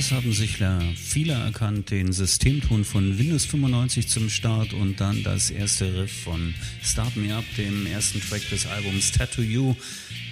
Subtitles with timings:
[0.00, 0.56] Erst haben sich
[0.96, 6.54] viele erkannt den Systemton von Windows 95 zum Start und dann das erste Riff von
[6.82, 9.74] Start Me Up, dem ersten Track des Albums Tattoo You.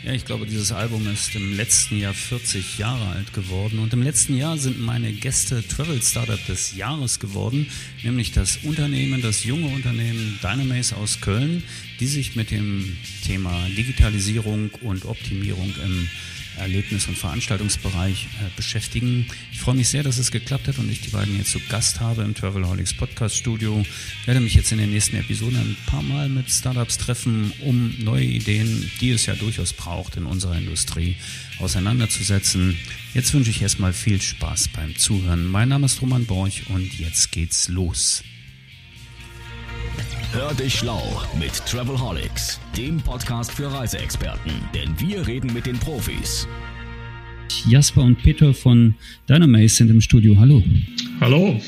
[0.06, 4.00] Ja, ich glaube, dieses Album ist im letzten Jahr 40 Jahre alt geworden und im
[4.00, 7.66] letzten Jahr sind meine Gäste Travel Startup des Jahres geworden,
[8.02, 11.62] nämlich das Unternehmen, das junge Unternehmen Dynamace aus Köln,
[12.00, 16.08] die sich mit dem Thema Digitalisierung und Optimierung im
[16.58, 19.26] Erlebnis- und Veranstaltungsbereich äh, beschäftigen.
[19.52, 22.00] Ich freue mich sehr, dass es geklappt hat und ich die beiden jetzt zu Gast
[22.00, 23.84] habe im Travelholics Podcast Studio.
[24.20, 27.94] Ich werde mich jetzt in den nächsten Episoden ein paar Mal mit Startups treffen, um
[27.98, 31.16] neue Ideen, die es ja durchaus braucht in unserer Industrie,
[31.58, 32.76] auseinanderzusetzen.
[33.14, 35.46] Jetzt wünsche ich erstmal viel Spaß beim Zuhören.
[35.46, 38.22] Mein Name ist Roman Borch und jetzt geht's los.
[40.30, 41.02] Hör dich schlau
[41.40, 46.46] mit Travelholics, dem Podcast für Reiseexperten, denn wir reden mit den Profis.
[47.66, 48.94] Jasper und Peter von
[49.26, 50.36] Dynamace sind im Studio.
[50.38, 50.62] Hallo.
[51.22, 51.58] Hallo.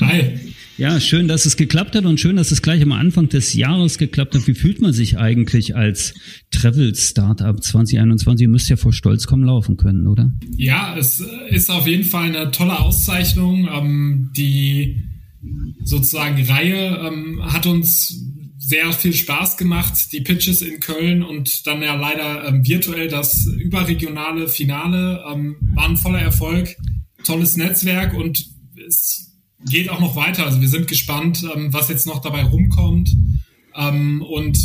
[0.00, 0.40] Hi.
[0.76, 3.96] Ja, schön, dass es geklappt hat und schön, dass es gleich am Anfang des Jahres
[3.96, 4.44] geklappt hat.
[4.48, 6.14] Wie fühlt man sich eigentlich als
[6.50, 8.42] Travel-Startup 2021?
[8.42, 10.32] Ihr müsst ja vor Stolz kommen laufen können, oder?
[10.56, 13.68] Ja, es ist auf jeden Fall eine tolle Auszeichnung.
[13.72, 15.09] Ähm, die
[15.84, 18.22] sozusagen Reihe ähm, hat uns
[18.58, 20.12] sehr viel Spaß gemacht.
[20.12, 25.96] Die Pitches in Köln und dann ja leider ähm, virtuell das überregionale Finale ähm, waren
[25.96, 26.76] voller Erfolg.
[27.24, 28.46] Tolles Netzwerk und
[28.86, 29.32] es
[29.68, 30.46] geht auch noch weiter.
[30.46, 33.14] Also wir sind gespannt, ähm, was jetzt noch dabei rumkommt
[33.74, 34.58] ähm, und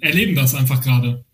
[0.00, 1.25] erleben das einfach gerade.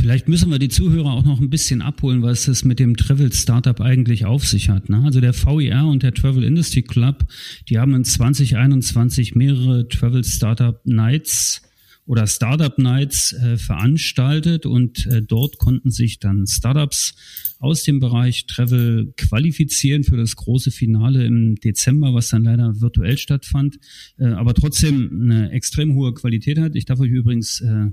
[0.00, 3.32] Vielleicht müssen wir die Zuhörer auch noch ein bisschen abholen, was es mit dem Travel
[3.32, 4.88] Startup eigentlich auf sich hat.
[4.88, 5.02] Ne?
[5.04, 7.26] Also der VIR und der Travel Industry Club,
[7.68, 11.62] die haben in 2021 mehrere Travel Startup Nights
[12.06, 17.16] oder Startup Nights äh, veranstaltet und äh, dort konnten sich dann Startups
[17.58, 23.18] aus dem Bereich Travel qualifizieren für das große Finale im Dezember, was dann leider virtuell
[23.18, 23.80] stattfand,
[24.16, 26.76] äh, aber trotzdem eine extrem hohe Qualität hat.
[26.76, 27.90] Ich darf euch übrigens äh,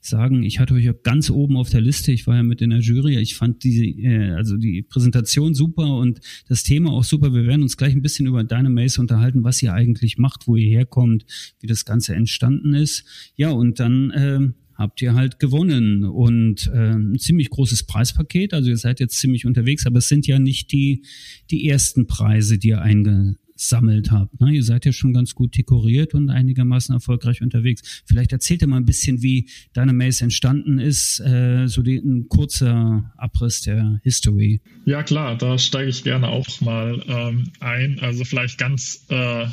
[0.00, 2.70] sagen, ich hatte euch ja ganz oben auf der Liste, ich war ja mit in
[2.70, 7.34] der Jury, ich fand diese, äh, also die Präsentation super und das Thema auch super.
[7.34, 10.68] Wir werden uns gleich ein bisschen über Dynamace unterhalten, was ihr eigentlich macht, wo ihr
[10.68, 11.26] herkommt,
[11.60, 13.04] wie das Ganze entstanden ist.
[13.36, 14.40] Ja, und dann äh,
[14.74, 18.54] habt ihr halt gewonnen und äh, ein ziemlich großes Preispaket.
[18.54, 21.04] Also ihr seid jetzt ziemlich unterwegs, aber es sind ja nicht die,
[21.50, 24.40] die ersten Preise, die ihr einge sammelt habt.
[24.40, 24.52] Ne?
[24.52, 28.02] Ihr seid ja schon ganz gut dekoriert und einigermaßen erfolgreich unterwegs.
[28.06, 32.28] Vielleicht erzählt ihr mal ein bisschen, wie deine Maze entstanden ist, äh, so die, ein
[32.28, 34.60] kurzer Abriss der History.
[34.84, 37.98] Ja klar, da steige ich gerne auch mal ähm, ein.
[38.00, 39.50] Also vielleicht ganz äh, am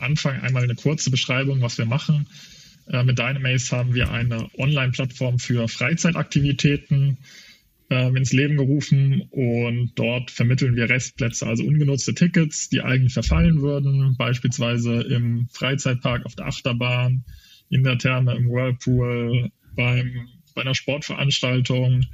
[0.00, 2.26] Anfang einmal eine kurze Beschreibung, was wir machen.
[2.86, 7.18] Äh, mit Dynamace haben wir eine Online-Plattform für Freizeitaktivitäten
[7.90, 13.62] ähm, ins Leben gerufen und dort vermitteln wir Restplätze, also ungenutzte Tickets, die eigentlich verfallen
[13.62, 17.24] würden, beispielsweise im Freizeitpark auf der Achterbahn,
[17.70, 22.04] in der Therme, im Whirlpool, beim, bei einer Sportveranstaltung,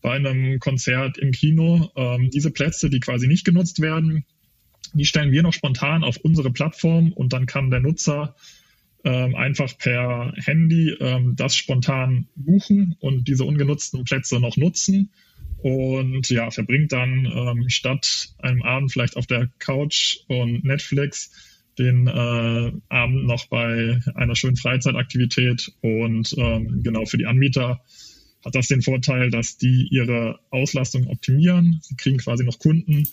[0.00, 1.90] bei einem Konzert im Kino.
[1.96, 4.24] Ähm, diese Plätze, die quasi nicht genutzt werden,
[4.92, 8.34] die stellen wir noch spontan auf unsere Plattform und dann kann der Nutzer
[9.04, 15.10] ähm, einfach per Handy ähm, das spontan buchen und diese ungenutzten Plätze noch nutzen.
[15.62, 21.30] Und ja, verbringt dann ähm, statt einem Abend vielleicht auf der Couch und Netflix
[21.78, 25.72] den äh, Abend noch bei einer schönen Freizeitaktivität.
[25.80, 27.80] Und ähm, genau für die Anbieter
[28.44, 31.80] hat das den Vorteil, dass die ihre Auslastung optimieren.
[31.82, 33.06] Sie kriegen quasi noch Kunden,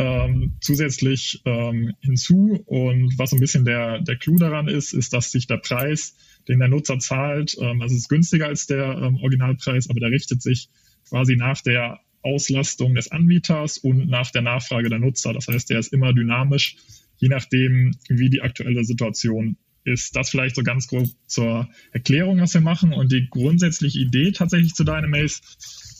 [0.00, 2.62] ähm, zusätzlich ähm, hinzu.
[2.64, 6.16] Und was ein bisschen der, der Clou daran ist, ist, dass sich der Preis,
[6.48, 10.10] den der Nutzer zahlt, ähm, also es ist günstiger als der ähm, Originalpreis, aber der
[10.10, 10.70] richtet sich
[11.06, 15.34] quasi nach der Auslastung des Anbieters und nach der Nachfrage der Nutzer.
[15.34, 16.76] Das heißt, der ist immer dynamisch,
[17.18, 20.16] je nachdem, wie die aktuelle Situation ist.
[20.16, 22.94] Das vielleicht so ganz grob zur Erklärung, was wir machen.
[22.94, 25.42] Und die grundsätzliche Idee tatsächlich zu Dynamace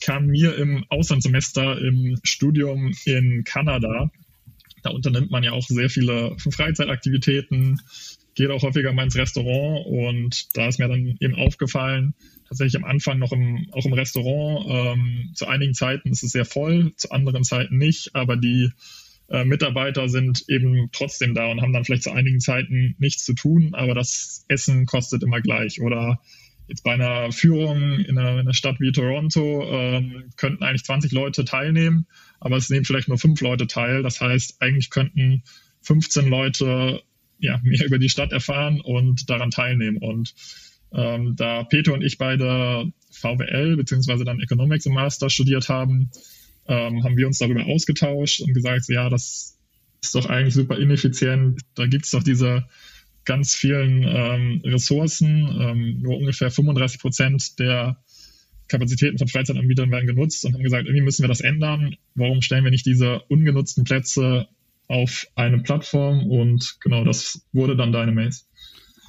[0.00, 4.10] kam mir im Auslandssemester im Studium in Kanada.
[4.82, 7.80] Da unternimmt man ja auch sehr viele Freizeitaktivitäten,
[8.34, 12.14] geht auch häufiger mal ins Restaurant und da ist mir dann eben aufgefallen,
[12.48, 16.44] tatsächlich am Anfang noch im, auch im Restaurant, ähm, zu einigen Zeiten ist es sehr
[16.44, 18.70] voll, zu anderen Zeiten nicht, aber die
[19.28, 23.34] äh, Mitarbeiter sind eben trotzdem da und haben dann vielleicht zu einigen Zeiten nichts zu
[23.34, 26.20] tun, aber das Essen kostet immer gleich oder
[26.70, 31.10] Jetzt bei einer Führung in einer, in einer Stadt wie Toronto ähm, könnten eigentlich 20
[31.10, 32.06] Leute teilnehmen,
[32.38, 34.04] aber es nehmen vielleicht nur fünf Leute teil.
[34.04, 35.42] Das heißt, eigentlich könnten
[35.82, 37.02] 15 Leute
[37.40, 39.96] ja, mehr über die Stadt erfahren und daran teilnehmen.
[39.96, 40.32] Und
[40.92, 46.12] ähm, da Peter und ich beide VWL beziehungsweise dann Economics im Master studiert haben,
[46.68, 49.58] ähm, haben wir uns darüber ausgetauscht und gesagt, ja, das
[50.00, 51.62] ist doch eigentlich super ineffizient.
[51.74, 52.68] Da gibt es doch diese
[53.30, 55.56] ganz vielen ähm, Ressourcen.
[55.60, 57.96] Ähm, nur ungefähr 35 Prozent der
[58.66, 61.94] Kapazitäten von Freizeitanbietern werden genutzt und haben gesagt, irgendwie müssen wir das ändern.
[62.16, 64.48] Warum stellen wir nicht diese ungenutzten Plätze
[64.88, 66.28] auf eine Plattform?
[66.28, 68.46] Und genau das wurde dann Dynamaze.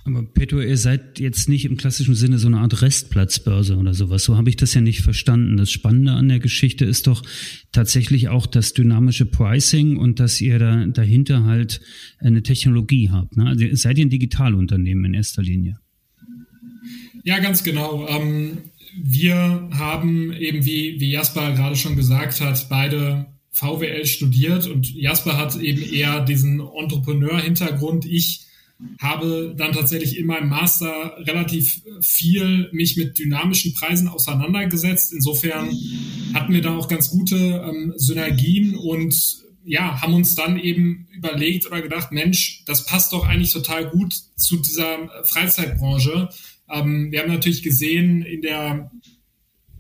[0.04, 4.24] Aber Petro, ihr seid jetzt nicht im klassischen Sinne so eine Art Restplatzbörse oder sowas.
[4.24, 5.58] So habe ich das ja nicht verstanden.
[5.58, 7.22] Das Spannende an der Geschichte ist doch
[7.72, 11.82] tatsächlich auch das dynamische Pricing und dass ihr da dahinter halt
[12.20, 13.38] eine Technologie habt.
[13.38, 13.46] Ne?
[13.46, 15.78] Also seid ihr ein Digitalunternehmen in erster Linie?
[17.24, 18.08] Ja, ganz genau.
[18.08, 18.58] Ähm,
[19.00, 25.38] wir haben eben, wie, wie Jasper gerade schon gesagt hat, beide VWL studiert und Jasper
[25.38, 28.06] hat eben eher diesen Entrepreneur-Hintergrund.
[28.06, 28.48] Ich
[29.00, 35.14] habe dann tatsächlich in meinem Master relativ viel mich mit dynamischen Preisen auseinandergesetzt.
[35.14, 35.70] Insofern
[36.34, 41.68] hatten wir da auch ganz gute ähm, Synergien und ja, haben uns dann eben überlegt
[41.68, 46.30] oder gedacht, Mensch, das passt doch eigentlich total gut zu dieser Freizeitbranche.
[46.70, 48.92] Ähm, wir haben natürlich gesehen, in der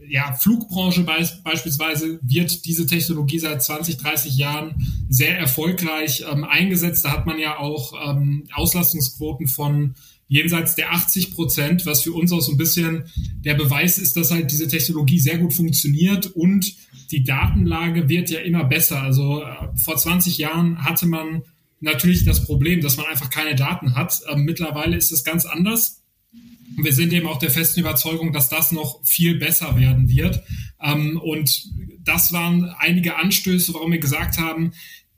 [0.07, 4.75] ja, Flugbranche be beispielsweise wird diese Technologie seit 20, 30 Jahren
[5.09, 7.05] sehr erfolgreich ähm, eingesetzt.
[7.05, 9.95] Da hat man ja auch ähm, Auslastungsquoten von
[10.27, 13.03] jenseits der 80 Prozent, was für uns auch so ein bisschen
[13.43, 16.73] der Beweis ist, dass halt diese Technologie sehr gut funktioniert und
[17.11, 19.01] die Datenlage wird ja immer besser.
[19.01, 19.45] Also äh,
[19.75, 21.43] vor 20 Jahren hatte man
[21.81, 24.21] natürlich das Problem, dass man einfach keine Daten hat.
[24.31, 26.00] Ähm, mittlerweile ist es ganz anders.
[26.77, 30.41] Und wir sind eben auch der festen Überzeugung, dass das noch viel besser werden wird.
[30.81, 31.69] Ähm, und
[32.03, 34.73] das waren einige Anstöße, warum wir gesagt haben,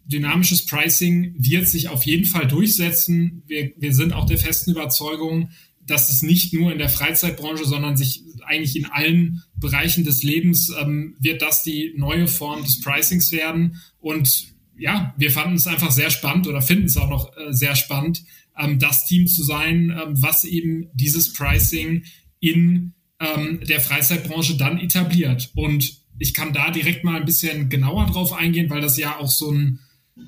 [0.05, 3.43] dynamisches Pricing wird sich auf jeden Fall durchsetzen.
[3.47, 5.49] Wir, wir sind auch der festen Überzeugung,
[5.85, 10.71] dass es nicht nur in der Freizeitbranche, sondern sich eigentlich in allen Bereichen des Lebens
[10.79, 13.81] ähm, wird das die neue Form des Pricings werden.
[13.99, 14.47] Und
[14.77, 18.23] ja, wir fanden es einfach sehr spannend oder finden es auch noch äh, sehr spannend,
[18.57, 22.03] ähm, das Team zu sein, ähm, was eben dieses Pricing
[22.39, 25.51] in ähm, der Freizeitbranche dann etabliert.
[25.55, 29.29] Und ich kann da direkt mal ein bisschen genauer drauf eingehen, weil das ja auch
[29.29, 29.79] so ein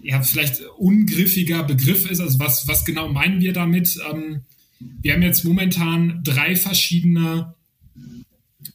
[0.02, 2.20] ja, vielleicht ungriffiger Begriff ist.
[2.20, 4.00] Also was, was genau meinen wir damit?
[4.12, 4.42] Ähm,
[4.80, 7.54] wir haben jetzt momentan drei verschiedene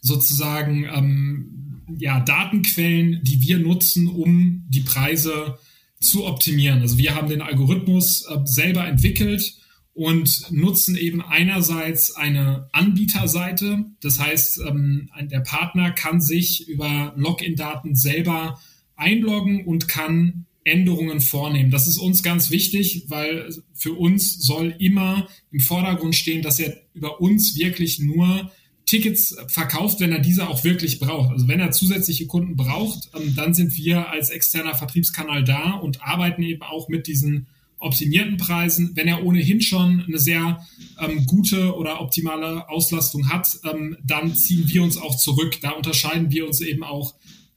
[0.00, 1.60] sozusagen ähm,
[1.98, 5.58] ja, Datenquellen, die wir nutzen, um die Preise
[6.00, 6.80] zu optimieren.
[6.80, 9.54] Also wir haben den Algorithmus äh, selber entwickelt
[9.92, 13.84] und nutzen eben einerseits eine Anbieterseite.
[14.00, 18.60] Das heißt, ähm, der Partner kann sich über Login-Daten selber
[18.96, 21.70] einloggen und kann Änderungen vornehmen.
[21.70, 26.76] Das ist uns ganz wichtig, weil für uns soll immer im Vordergrund stehen, dass er
[26.94, 28.50] über uns wirklich nur
[28.90, 31.30] Tickets verkauft, wenn er diese auch wirklich braucht.
[31.30, 36.02] Also wenn er zusätzliche Kunden braucht, ähm, dann sind wir als externer Vertriebskanal da und
[36.02, 37.46] arbeiten eben auch mit diesen
[37.78, 38.90] optimierten Preisen.
[38.96, 40.66] Wenn er ohnehin schon eine sehr
[40.98, 45.60] ähm, gute oder optimale Auslastung hat, ähm, dann ziehen wir uns auch zurück.
[45.62, 47.14] Da unterscheiden wir uns eben auch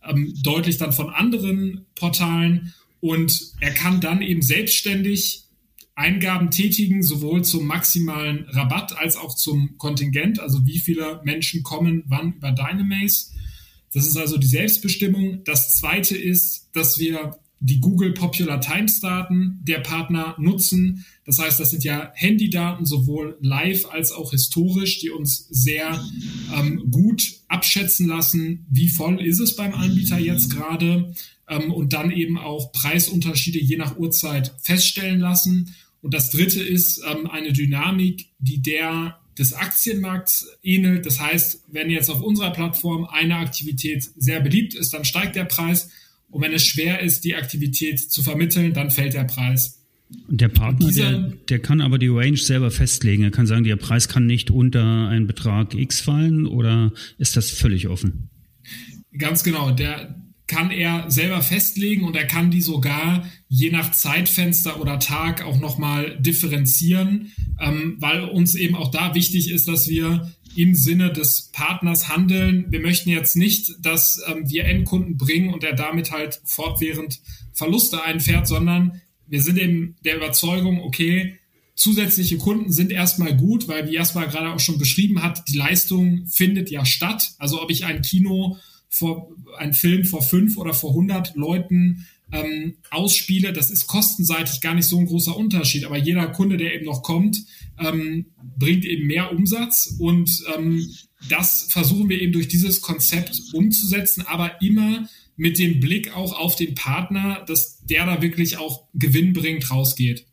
[0.08, 5.43] ähm, deutlich dann von anderen Portalen und er kann dann eben selbstständig
[5.96, 12.04] Eingaben tätigen, sowohl zum maximalen Rabatt als auch zum Kontingent, also wie viele Menschen kommen
[12.08, 13.32] wann über Dynamaze.
[13.94, 15.44] Das ist also die Selbstbestimmung.
[15.44, 21.06] Das zweite ist, dass wir die Google Popular Times Daten der Partner nutzen.
[21.26, 26.04] Das heißt, das sind ja Handydaten, sowohl live als auch historisch, die uns sehr
[26.54, 31.14] ähm, gut abschätzen lassen, wie voll ist es beim Anbieter jetzt gerade
[31.48, 35.74] ähm, und dann eben auch Preisunterschiede je nach Uhrzeit feststellen lassen.
[36.04, 41.06] Und das dritte ist ähm, eine Dynamik, die der des Aktienmarkts ähnelt.
[41.06, 45.46] Das heißt, wenn jetzt auf unserer Plattform eine Aktivität sehr beliebt ist, dann steigt der
[45.46, 45.90] Preis.
[46.30, 49.80] Und wenn es schwer ist, die Aktivität zu vermitteln, dann fällt der Preis.
[50.28, 53.24] Und der Partner, dieser, der, der kann aber die Range selber festlegen.
[53.24, 57.50] Er kann sagen, der Preis kann nicht unter einen Betrag X fallen oder ist das
[57.50, 58.30] völlig offen?
[59.18, 59.72] Ganz genau.
[59.72, 60.16] Der,
[60.54, 65.60] kann er selber festlegen und er kann die sogar je nach Zeitfenster oder Tag auch
[65.60, 71.50] nochmal differenzieren, ähm, weil uns eben auch da wichtig ist, dass wir im Sinne des
[71.54, 72.68] Partners handeln.
[72.70, 77.20] Wir möchten jetzt nicht, dass ähm, wir Endkunden bringen und er damit halt fortwährend
[77.54, 81.40] Verluste einfährt, sondern wir sind eben der Überzeugung, okay,
[81.74, 86.28] zusätzliche Kunden sind erstmal gut, weil wie Jasper gerade auch schon beschrieben hat, die Leistung
[86.28, 87.32] findet ja statt.
[87.40, 88.58] Also ob ich ein Kino
[88.94, 94.76] vor ein Film vor fünf oder vor hundert Leuten ähm, ausspiele, das ist kostenseitig gar
[94.76, 95.86] nicht so ein großer Unterschied.
[95.86, 97.44] Aber jeder Kunde, der eben noch kommt,
[97.80, 100.88] ähm, bringt eben mehr Umsatz und ähm,
[101.28, 106.56] das versuchen wir eben durch dieses Konzept umzusetzen, aber immer mit dem Blick auch auf
[106.56, 110.28] den Partner, dass der da wirklich auch gewinnbringend rausgeht.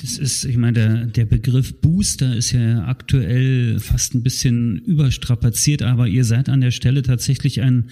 [0.00, 5.82] Das ist, ich meine, der, der Begriff Booster ist ja aktuell fast ein bisschen überstrapaziert,
[5.82, 7.90] aber ihr seid an der Stelle tatsächlich ein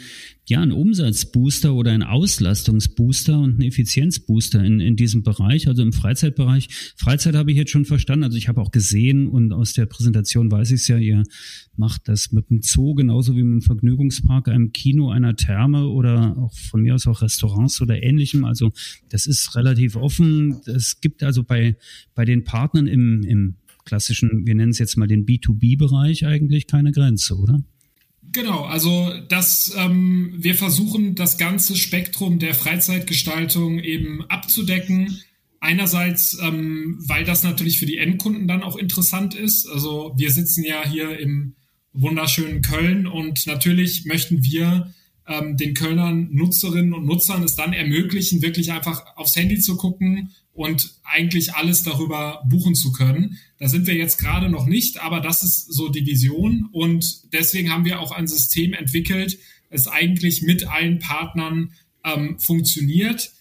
[0.48, 5.92] ja, ein Umsatzbooster oder ein Auslastungsbooster und ein Effizienzbooster in, in diesem Bereich, also im
[5.92, 6.68] Freizeitbereich.
[6.96, 10.50] Freizeit habe ich jetzt schon verstanden, also ich habe auch gesehen und aus der Präsentation
[10.50, 11.22] weiß ich es ja, ihr
[11.76, 16.38] macht das mit dem Zoo genauso wie mit dem Vergnügungspark, einem Kino, einer Therme oder
[16.38, 18.46] auch von mir aus auch Restaurants oder ähnlichem.
[18.46, 18.72] Also
[19.10, 20.60] das ist relativ offen.
[20.64, 21.76] Es gibt also bei,
[22.14, 26.92] bei den Partnern im, im klassischen, wir nennen es jetzt mal den B2B-Bereich eigentlich keine
[26.92, 27.62] Grenze, oder?
[28.32, 35.22] Genau, also das, ähm, wir versuchen das ganze Spektrum der Freizeitgestaltung eben abzudecken.
[35.60, 39.66] Einerseits, ähm, weil das natürlich für die Endkunden dann auch interessant ist.
[39.68, 41.54] Also wir sitzen ja hier im
[41.92, 44.92] wunderschönen Köln und natürlich möchten wir
[45.28, 50.32] ähm, den Kölnern Nutzerinnen und Nutzern es dann ermöglichen, wirklich einfach aufs Handy zu gucken
[50.52, 53.38] und eigentlich alles darüber buchen zu können.
[53.58, 57.70] Da sind wir jetzt gerade noch nicht, aber das ist so die Vision und deswegen
[57.70, 59.38] haben wir auch ein System entwickelt,
[59.70, 61.72] das eigentlich mit allen Partnern
[62.04, 63.32] ähm, funktioniert.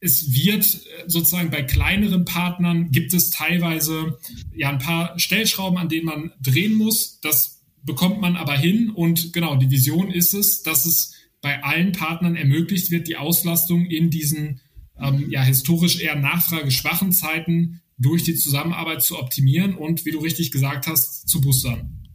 [0.00, 4.18] Es wird äh, sozusagen bei kleineren Partnern gibt es teilweise
[4.54, 7.20] ja ein paar Stellschrauben, an denen man drehen muss.
[7.20, 11.14] Das bekommt man aber hin und genau die Vision ist es, dass es
[11.46, 14.58] bei allen Partnern ermöglicht wird, die Auslastung in diesen
[15.00, 20.50] ähm, ja, historisch eher nachfrageschwachen Zeiten durch die Zusammenarbeit zu optimieren und, wie du richtig
[20.50, 22.08] gesagt hast, zu boostern.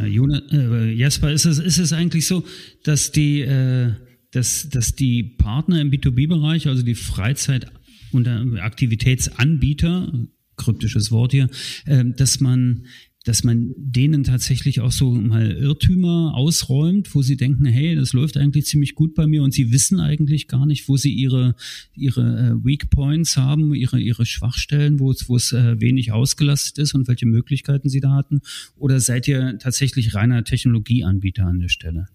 [0.00, 2.44] Äh, Jonas, äh, Jasper, ist es, ist es eigentlich so,
[2.84, 3.92] dass die, äh,
[4.30, 7.66] dass, dass die Partner im B2B-Bereich, also die Freizeit-
[8.12, 10.12] und Aktivitätsanbieter,
[10.54, 11.50] kryptisches Wort hier,
[11.86, 12.86] äh, dass man
[13.24, 18.38] dass man denen tatsächlich auch so mal Irrtümer ausräumt, wo sie denken, hey, das läuft
[18.38, 21.54] eigentlich ziemlich gut bei mir und sie wissen eigentlich gar nicht, wo sie ihre
[21.94, 26.78] ihre äh, Weak Points haben, ihre ihre Schwachstellen, wo es wo es äh, wenig ausgelastet
[26.78, 28.40] ist und welche Möglichkeiten sie da hatten,
[28.76, 32.06] oder seid ihr tatsächlich reiner Technologieanbieter an der Stelle?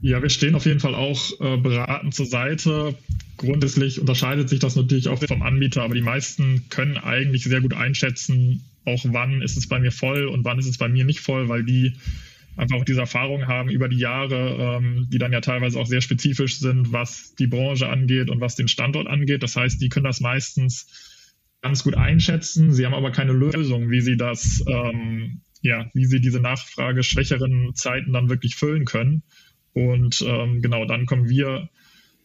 [0.00, 2.94] Ja, wir stehen auf jeden Fall auch äh, beratend zur Seite.
[3.36, 7.74] Grundsätzlich unterscheidet sich das natürlich auch vom Anbieter, aber die meisten können eigentlich sehr gut
[7.74, 11.20] einschätzen, auch wann ist es bei mir voll und wann ist es bei mir nicht
[11.20, 11.94] voll, weil die
[12.56, 16.00] einfach auch diese Erfahrung haben über die Jahre, ähm, die dann ja teilweise auch sehr
[16.00, 19.42] spezifisch sind, was die Branche angeht und was den Standort angeht.
[19.42, 20.88] Das heißt, die können das meistens
[21.62, 22.72] ganz gut einschätzen.
[22.72, 27.74] Sie haben aber keine Lösung, wie sie das, ähm, ja, wie sie diese Nachfrage schwächeren
[27.74, 29.22] Zeiten dann wirklich füllen können.
[29.72, 31.68] Und ähm, genau, dann kommen wir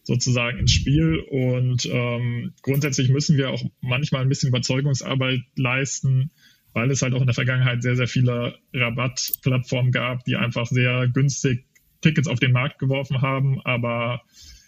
[0.02, 1.20] sozusagen ins Spiel.
[1.30, 6.30] Und ähm, grundsätzlich müssen wir auch manchmal ein bisschen Überzeugungsarbeit leisten,
[6.74, 11.08] weil es halt auch in der Vergangenheit sehr, sehr viele Rabattplattformen gab, die einfach sehr
[11.08, 11.64] günstig
[12.02, 14.22] Tickets auf den Markt geworfen haben, aber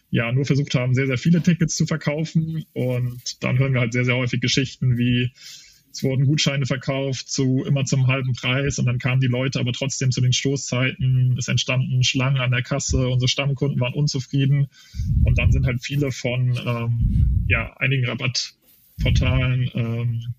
[0.08, 2.64] ja, nur versucht haben, sehr, sehr viele Tickets zu verkaufen.
[2.72, 5.32] Und dann hören wir halt sehr, sehr häufig Geschichten wie,
[5.96, 9.72] es wurden Gutscheine verkauft zu immer zum halben Preis und dann kamen die Leute aber
[9.72, 11.36] trotzdem zu den Stoßzeiten.
[11.38, 14.68] Es entstanden Schlangen an der Kasse, unsere Stammkunden waren unzufrieden
[15.24, 20.34] und dann sind halt viele von ähm, ja, einigen Rabattportalen ähm,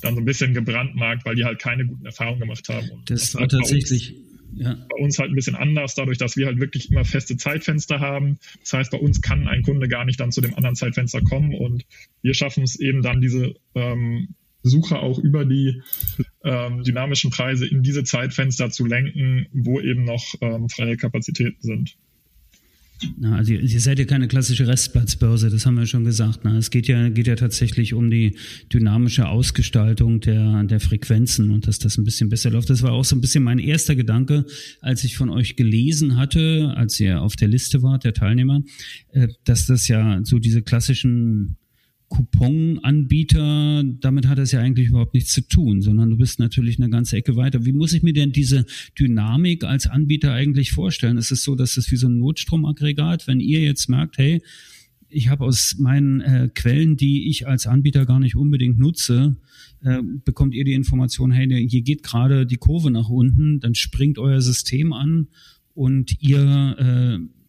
[0.00, 2.88] dann so ein bisschen gebrandmarkt, weil die halt keine guten Erfahrungen gemacht haben.
[2.90, 4.14] Und das, das war tatsächlich.
[4.52, 4.74] Ja.
[4.74, 8.38] Bei uns halt ein bisschen anders, dadurch, dass wir halt wirklich immer feste Zeitfenster haben.
[8.58, 11.54] Das heißt, bei uns kann ein Kunde gar nicht dann zu dem anderen Zeitfenster kommen
[11.54, 11.84] und
[12.22, 15.82] wir schaffen es eben dann, diese ähm, Suche auch über die
[16.44, 21.96] ähm, dynamischen Preise in diese Zeitfenster zu lenken, wo eben noch ähm, freie Kapazitäten sind.
[23.16, 26.40] Na, also ihr seid ja keine klassische Restplatzbörse, das haben wir schon gesagt.
[26.42, 28.36] Na, es geht ja, geht ja tatsächlich um die
[28.72, 32.68] dynamische Ausgestaltung der, der Frequenzen und dass das ein bisschen besser läuft.
[32.70, 34.44] Das war auch so ein bisschen mein erster Gedanke,
[34.80, 38.62] als ich von euch gelesen hatte, als ihr auf der Liste wart, der Teilnehmer,
[39.12, 41.56] äh, dass das ja so diese klassischen
[42.10, 46.90] Couponanbieter, damit hat es ja eigentlich überhaupt nichts zu tun, sondern du bist natürlich eine
[46.90, 47.64] ganze Ecke weiter.
[47.64, 48.66] Wie muss ich mir denn diese
[48.98, 51.16] Dynamik als Anbieter eigentlich vorstellen?
[51.16, 54.42] Ist es so, dass es wie so ein Notstromaggregat, wenn ihr jetzt merkt, hey,
[55.08, 59.36] ich habe aus meinen äh, Quellen, die ich als Anbieter gar nicht unbedingt nutze,
[59.82, 64.18] äh, bekommt ihr die Information, hey, hier geht gerade die Kurve nach unten, dann springt
[64.18, 65.28] euer System an
[65.74, 67.39] und ihr äh,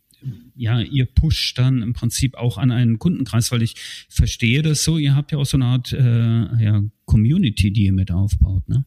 [0.56, 3.76] ja, ihr pusht dann im Prinzip auch an einen Kundenkreis, weil ich
[4.10, 7.94] verstehe das so, ihr habt ja auch so eine Art äh, ja, Community, die ihr
[7.94, 8.86] mit aufbaut, ne?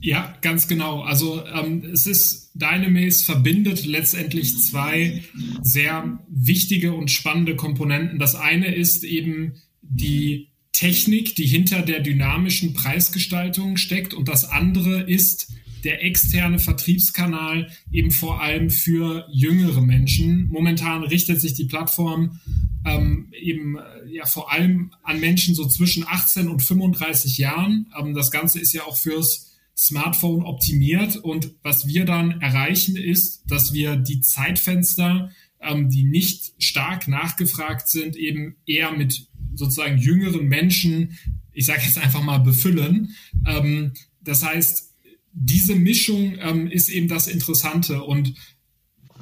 [0.00, 1.02] Ja, ganz genau.
[1.02, 5.22] Also ähm, es ist, Dynamaze verbindet letztendlich zwei
[5.62, 8.18] sehr wichtige und spannende Komponenten.
[8.18, 15.02] Das eine ist eben die Technik, die hinter der dynamischen Preisgestaltung steckt und das andere
[15.02, 15.52] ist
[15.84, 20.48] der externe Vertriebskanal eben vor allem für jüngere Menschen.
[20.48, 22.40] Momentan richtet sich die Plattform
[22.84, 27.86] ähm, eben äh, ja vor allem an Menschen so zwischen 18 und 35 Jahren.
[27.98, 33.44] Ähm, das Ganze ist ja auch fürs Smartphone optimiert und was wir dann erreichen ist,
[33.46, 40.48] dass wir die Zeitfenster, ähm, die nicht stark nachgefragt sind, eben eher mit sozusagen jüngeren
[40.48, 41.18] Menschen,
[41.52, 43.14] ich sage jetzt einfach mal befüllen.
[43.46, 44.89] Ähm, das heißt,
[45.32, 48.34] diese Mischung ähm, ist eben das Interessante und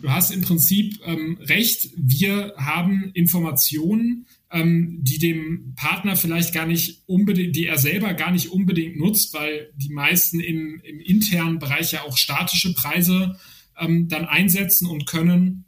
[0.00, 1.90] du hast im Prinzip ähm, recht.
[1.96, 8.30] Wir haben Informationen, ähm, die dem Partner vielleicht gar nicht unbedingt, die er selber gar
[8.30, 13.36] nicht unbedingt nutzt, weil die meisten im, im internen Bereich ja auch statische Preise
[13.78, 15.64] ähm, dann einsetzen und können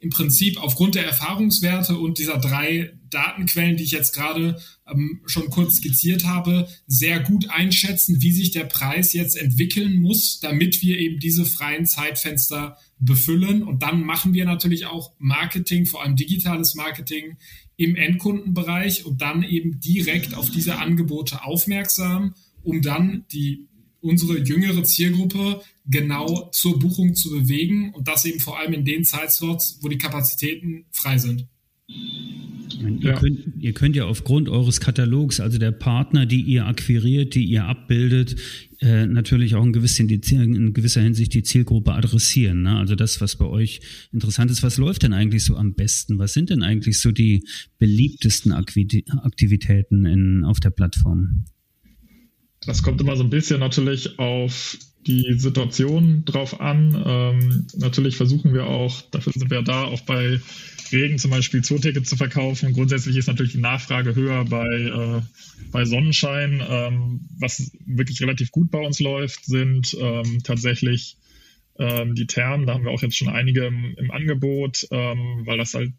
[0.00, 4.60] im Prinzip aufgrund der Erfahrungswerte und dieser drei Datenquellen, die ich jetzt gerade
[4.90, 10.40] ähm, schon kurz skizziert habe, sehr gut einschätzen, wie sich der Preis jetzt entwickeln muss,
[10.40, 13.62] damit wir eben diese freien Zeitfenster befüllen.
[13.62, 17.36] Und dann machen wir natürlich auch Marketing, vor allem digitales Marketing
[17.76, 23.68] im Endkundenbereich und dann eben direkt auf diese Angebote aufmerksam, um dann die
[24.00, 29.04] unsere jüngere Zielgruppe genau zur Buchung zu bewegen und das eben vor allem in den
[29.04, 31.46] Zeitslots, wo die Kapazitäten frei sind.
[32.80, 33.18] Ihr, ja.
[33.18, 37.64] könnt, ihr, könnt, ja aufgrund eures Katalogs, also der Partner, die ihr akquiriert, die ihr
[37.64, 38.36] abbildet,
[38.80, 42.62] äh, natürlich auch in, gewissen, in, gewisser Hinsicht die Zielgruppe adressieren.
[42.62, 42.76] Ne?
[42.76, 43.80] Also das, was bei euch
[44.12, 46.18] interessant ist, was läuft denn eigentlich so am besten?
[46.18, 47.44] Was sind denn eigentlich so die
[47.78, 51.44] beliebtesten Aktivitäten in, auf der Plattform?
[52.64, 57.02] Das kommt immer so ein bisschen natürlich auf die Situation drauf an.
[57.06, 60.40] Ähm, natürlich versuchen wir auch, dafür sind wir da, auch bei
[60.92, 62.72] Regen zum Beispiel Zootickets zu verkaufen.
[62.72, 65.22] Grundsätzlich ist natürlich die Nachfrage höher bei, äh,
[65.70, 66.62] bei Sonnenschein.
[66.68, 71.16] Ähm, was wirklich relativ gut bei uns läuft, sind ähm, tatsächlich
[71.78, 72.66] ähm, die Thermen.
[72.66, 75.92] Da haben wir auch jetzt schon einige im, im Angebot, ähm, weil das halt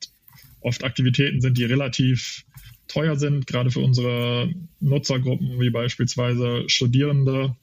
[0.62, 2.46] oft Aktivitäten sind, die relativ
[2.88, 7.56] teuer sind, gerade für unsere Nutzergruppen wie beispielsweise Studierende,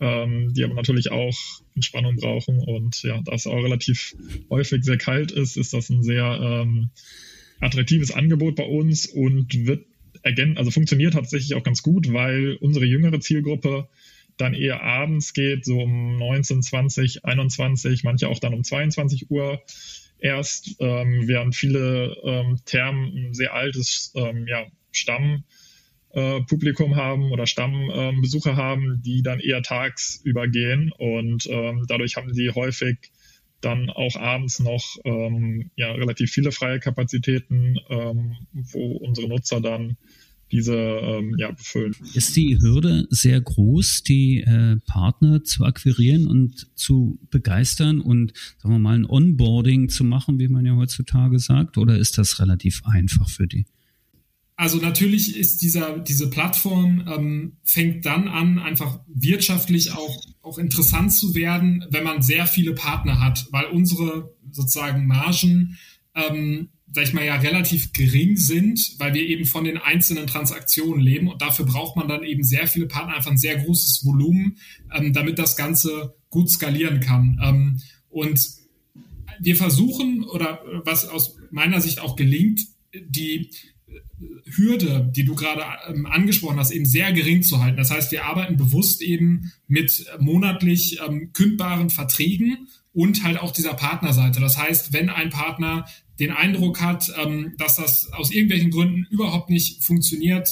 [0.00, 1.36] ähm, die aber natürlich auch
[1.80, 2.58] Entspannung brauchen.
[2.58, 4.14] Und ja, da es auch relativ
[4.50, 6.90] häufig sehr kalt ist, ist das ein sehr ähm,
[7.60, 9.86] attraktives Angebot bei uns und wird
[10.22, 13.88] ergänzt, also funktioniert tatsächlich auch ganz gut, weil unsere jüngere Zielgruppe
[14.36, 19.62] dann eher abends geht, so um 19, 20, 21, manche auch dann um 22 Uhr
[20.18, 25.44] erst, ähm, während viele ähm, Thermen ein sehr altes ähm, ja, Stammpublikum
[26.12, 26.40] äh,
[26.94, 32.50] haben oder Stammbesucher ähm, haben, die dann eher tagsüber gehen und ähm, dadurch haben sie
[32.50, 33.12] häufig
[33.60, 39.96] dann auch abends noch ähm, ja, relativ viele freie Kapazitäten, ähm, wo unsere Nutzer dann
[40.50, 41.94] diese ähm, ja, befüllen.
[42.14, 48.74] Ist die Hürde sehr groß, die äh, Partner zu akquirieren und zu begeistern und sagen
[48.74, 52.82] wir mal ein Onboarding zu machen, wie man ja heutzutage sagt, oder ist das relativ
[52.84, 53.66] einfach für die?
[54.60, 61.14] Also natürlich ist dieser, diese Plattform ähm, fängt dann an, einfach wirtschaftlich auch, auch interessant
[61.14, 65.78] zu werden, wenn man sehr viele Partner hat, weil unsere sozusagen Margen
[66.14, 71.00] ähm, sag ich mal, ja relativ gering sind, weil wir eben von den einzelnen Transaktionen
[71.00, 74.58] leben und dafür braucht man dann eben sehr viele Partner, einfach ein sehr großes Volumen,
[74.94, 77.40] ähm, damit das Ganze gut skalieren kann.
[77.42, 78.46] Ähm, und
[79.40, 82.60] wir versuchen, oder was aus meiner Sicht auch gelingt,
[82.92, 83.48] die
[84.44, 87.76] Hürde, die du gerade ähm, angesprochen hast, eben sehr gering zu halten.
[87.76, 93.74] Das heißt, wir arbeiten bewusst eben mit monatlich ähm, kündbaren Verträgen und halt auch dieser
[93.74, 94.40] Partnerseite.
[94.40, 95.86] Das heißt, wenn ein Partner
[96.18, 100.48] den Eindruck hat, ähm, dass das aus irgendwelchen Gründen überhaupt nicht funktioniert,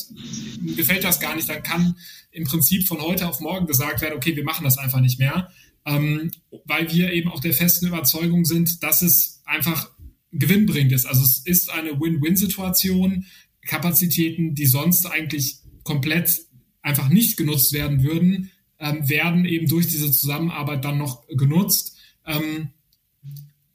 [0.76, 1.96] gefällt das gar nicht, dann kann
[2.30, 5.50] im Prinzip von heute auf morgen gesagt werden, okay, wir machen das einfach nicht mehr,
[5.84, 6.30] ähm,
[6.64, 9.90] weil wir eben auch der festen Überzeugung sind, dass es einfach
[10.32, 11.06] gewinnbringend ist.
[11.06, 13.26] Also es ist eine Win-Win-Situation.
[13.68, 16.40] Kapazitäten, die sonst eigentlich komplett
[16.82, 18.50] einfach nicht genutzt werden würden,
[18.80, 21.96] ähm, werden eben durch diese Zusammenarbeit dann noch genutzt.
[22.26, 22.70] Ähm,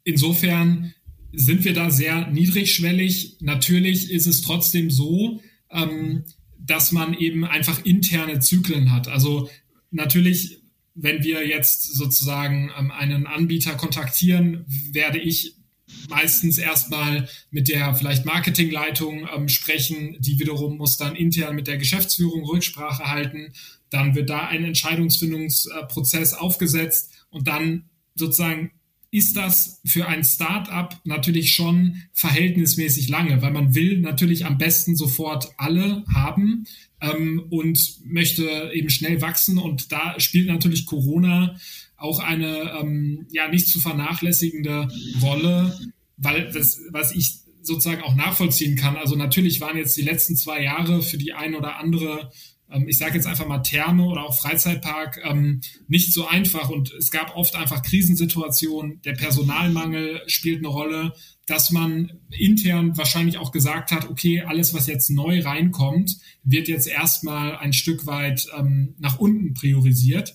[0.02, 0.92] insofern
[1.32, 3.38] sind wir da sehr niedrigschwellig.
[3.40, 6.24] Natürlich ist es trotzdem so, ähm,
[6.58, 9.08] dass man eben einfach interne Zyklen hat.
[9.08, 9.48] Also
[9.90, 10.62] natürlich,
[10.94, 15.56] wenn wir jetzt sozusagen ähm, einen Anbieter kontaktieren, werde ich
[16.08, 20.16] meistens erstmal mit der vielleicht Marketingleitung ähm, sprechen.
[20.20, 23.52] Die wiederum muss dann intern mit der Geschäftsführung Rücksprache halten.
[23.90, 28.70] Dann wird da ein Entscheidungsfindungsprozess aufgesetzt und dann sozusagen
[29.14, 34.96] ist das für ein Startup natürlich schon verhältnismäßig lange, weil man will natürlich am besten
[34.96, 36.66] sofort alle haben
[37.00, 39.58] ähm, und möchte eben schnell wachsen.
[39.58, 41.54] Und da spielt natürlich Corona
[41.96, 44.88] auch eine ähm, ja nicht zu vernachlässigende
[45.22, 45.78] Rolle,
[46.16, 48.96] weil das, was ich sozusagen auch nachvollziehen kann.
[48.96, 52.30] Also natürlich waren jetzt die letzten zwei Jahre für die ein oder andere
[52.70, 56.70] ähm, ich sage jetzt einfach mal Therme oder auch Freizeitpark, ähm, nicht so einfach.
[56.70, 59.00] Und es gab oft einfach Krisensituationen.
[59.02, 61.12] Der Personalmangel spielt eine Rolle,
[61.46, 66.86] dass man intern wahrscheinlich auch gesagt hat, okay, alles, was jetzt neu reinkommt, wird jetzt
[66.86, 70.34] erstmal ein Stück weit ähm, nach unten priorisiert.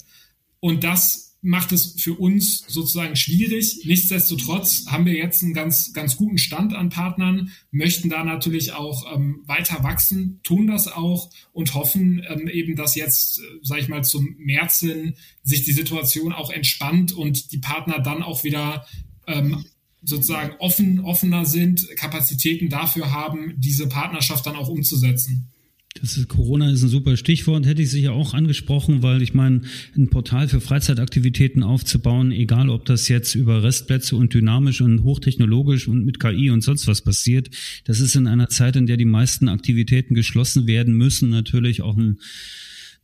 [0.60, 3.82] Und das macht es für uns sozusagen schwierig.
[3.86, 9.16] Nichtsdestotrotz haben wir jetzt einen ganz, ganz guten Stand an Partnern, möchten da natürlich auch
[9.16, 13.88] ähm, weiter wachsen, tun das auch und hoffen ähm, eben, dass jetzt, äh, sage ich
[13.88, 18.86] mal, zum März hin sich die Situation auch entspannt und die Partner dann auch wieder
[19.26, 19.64] ähm,
[20.02, 25.50] sozusagen offen, offener sind, Kapazitäten dafür haben, diese Partnerschaft dann auch umzusetzen.
[25.96, 29.62] Das ist, Corona ist ein super Stichwort, hätte ich sicher auch angesprochen, weil ich meine,
[29.98, 35.88] ein Portal für Freizeitaktivitäten aufzubauen, egal ob das jetzt über Restplätze und dynamisch und hochtechnologisch
[35.88, 37.50] und mit KI und sonst was passiert,
[37.86, 41.98] das ist in einer Zeit, in der die meisten Aktivitäten geschlossen werden müssen, natürlich auch
[41.98, 42.20] ein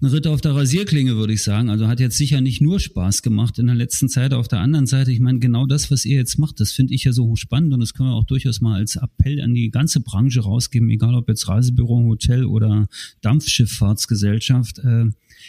[0.01, 1.69] ein Ritt auf der Rasierklinge, würde ich sagen.
[1.69, 4.33] Also hat jetzt sicher nicht nur Spaß gemacht in der letzten Zeit.
[4.33, 7.05] Auf der anderen Seite, ich meine, genau das, was ihr jetzt macht, das finde ich
[7.05, 10.01] ja so spannend und das können wir auch durchaus mal als Appell an die ganze
[10.01, 12.87] Branche rausgeben, egal ob jetzt Reisebüro, Hotel oder
[13.21, 14.79] Dampfschifffahrtsgesellschaft.
[14.79, 15.05] Äh,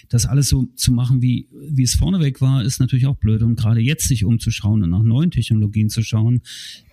[0.08, 3.42] das alles so zu machen, wie, wie es vorneweg war, ist natürlich auch blöd.
[3.42, 6.42] Und gerade jetzt sich umzuschauen und nach neuen Technologien zu schauen,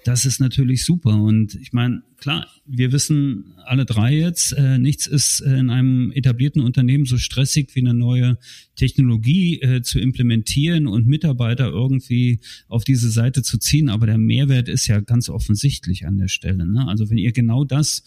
[0.03, 1.15] das ist natürlich super.
[1.21, 6.11] Und ich meine, klar, wir wissen alle drei jetzt, äh, nichts ist äh, in einem
[6.11, 8.37] etablierten Unternehmen so stressig wie eine neue
[8.75, 13.89] Technologie äh, zu implementieren und Mitarbeiter irgendwie auf diese Seite zu ziehen.
[13.89, 16.65] Aber der Mehrwert ist ja ganz offensichtlich an der Stelle.
[16.65, 16.87] Ne?
[16.87, 18.03] Also wenn ihr genau das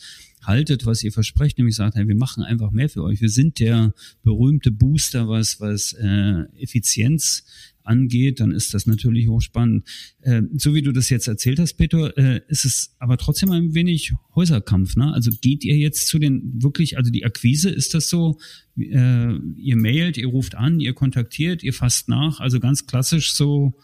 [0.46, 3.20] haltet, was ihr versprecht, nämlich sagt, hey, wir machen einfach mehr für euch.
[3.20, 7.44] Wir sind der berühmte Booster, was, was äh, Effizienz
[7.86, 9.86] angeht, dann ist das natürlich hochspannend.
[10.20, 13.74] Äh, so wie du das jetzt erzählt hast, Peter, äh, ist es aber trotzdem ein
[13.74, 14.96] wenig Häuserkampf.
[14.96, 15.12] Ne?
[15.12, 18.38] Also geht ihr jetzt zu den wirklich, also die Akquise, ist das so,
[18.76, 23.74] äh, ihr mailt, ihr ruft an, ihr kontaktiert, ihr fasst nach, also ganz klassisch so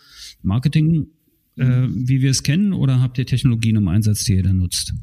[0.42, 1.07] Marketing,
[1.57, 4.94] äh, wie wir es kennen, oder habt ihr Technologien im Einsatz, die ihr da nutzt?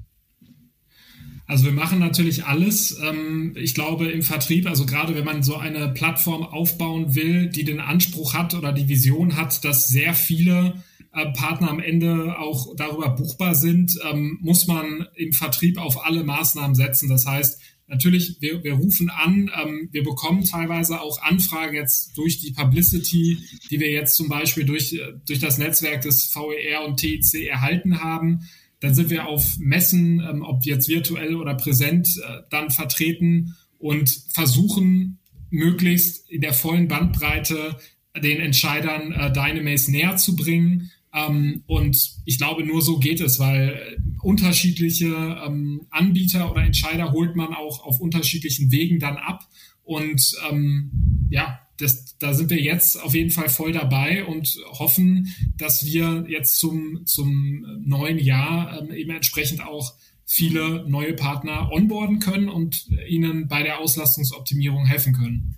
[1.50, 3.00] Also wir machen natürlich alles.
[3.04, 7.64] Ähm, ich glaube im Vertrieb, also gerade wenn man so eine Plattform aufbauen will, die
[7.64, 12.76] den Anspruch hat oder die Vision hat, dass sehr viele äh, Partner am Ende auch
[12.76, 17.10] darüber buchbar sind, ähm, muss man im Vertrieb auf alle Maßnahmen setzen.
[17.10, 22.40] Das heißt, natürlich, wir, wir rufen an, ähm, wir bekommen teilweise auch Anfragen jetzt durch
[22.40, 23.40] die Publicity,
[23.72, 28.02] die wir jetzt zum Beispiel durch, äh, durch das Netzwerk des VER und TIC erhalten
[28.02, 28.42] haben
[28.80, 34.10] dann sind wir auf Messen, ähm, ob jetzt virtuell oder präsent, äh, dann vertreten und
[34.30, 37.78] versuchen möglichst in der vollen Bandbreite
[38.18, 40.92] den Entscheidern äh, Dynamace näher zu bringen.
[41.14, 45.08] Ähm, und ich glaube, nur so geht es, weil äh, unterschiedliche
[45.46, 49.48] ähm, Anbieter oder Entscheider holt man auch auf unterschiedlichen Wegen dann ab.
[49.84, 50.92] Und ähm,
[51.30, 56.26] ja, das, da sind wir jetzt auf jeden Fall voll dabei und hoffen, dass wir
[56.28, 62.88] jetzt zum, zum neuen Jahr ähm, eben entsprechend auch viele neue Partner onboarden können und
[63.08, 65.58] ihnen bei der Auslastungsoptimierung helfen können.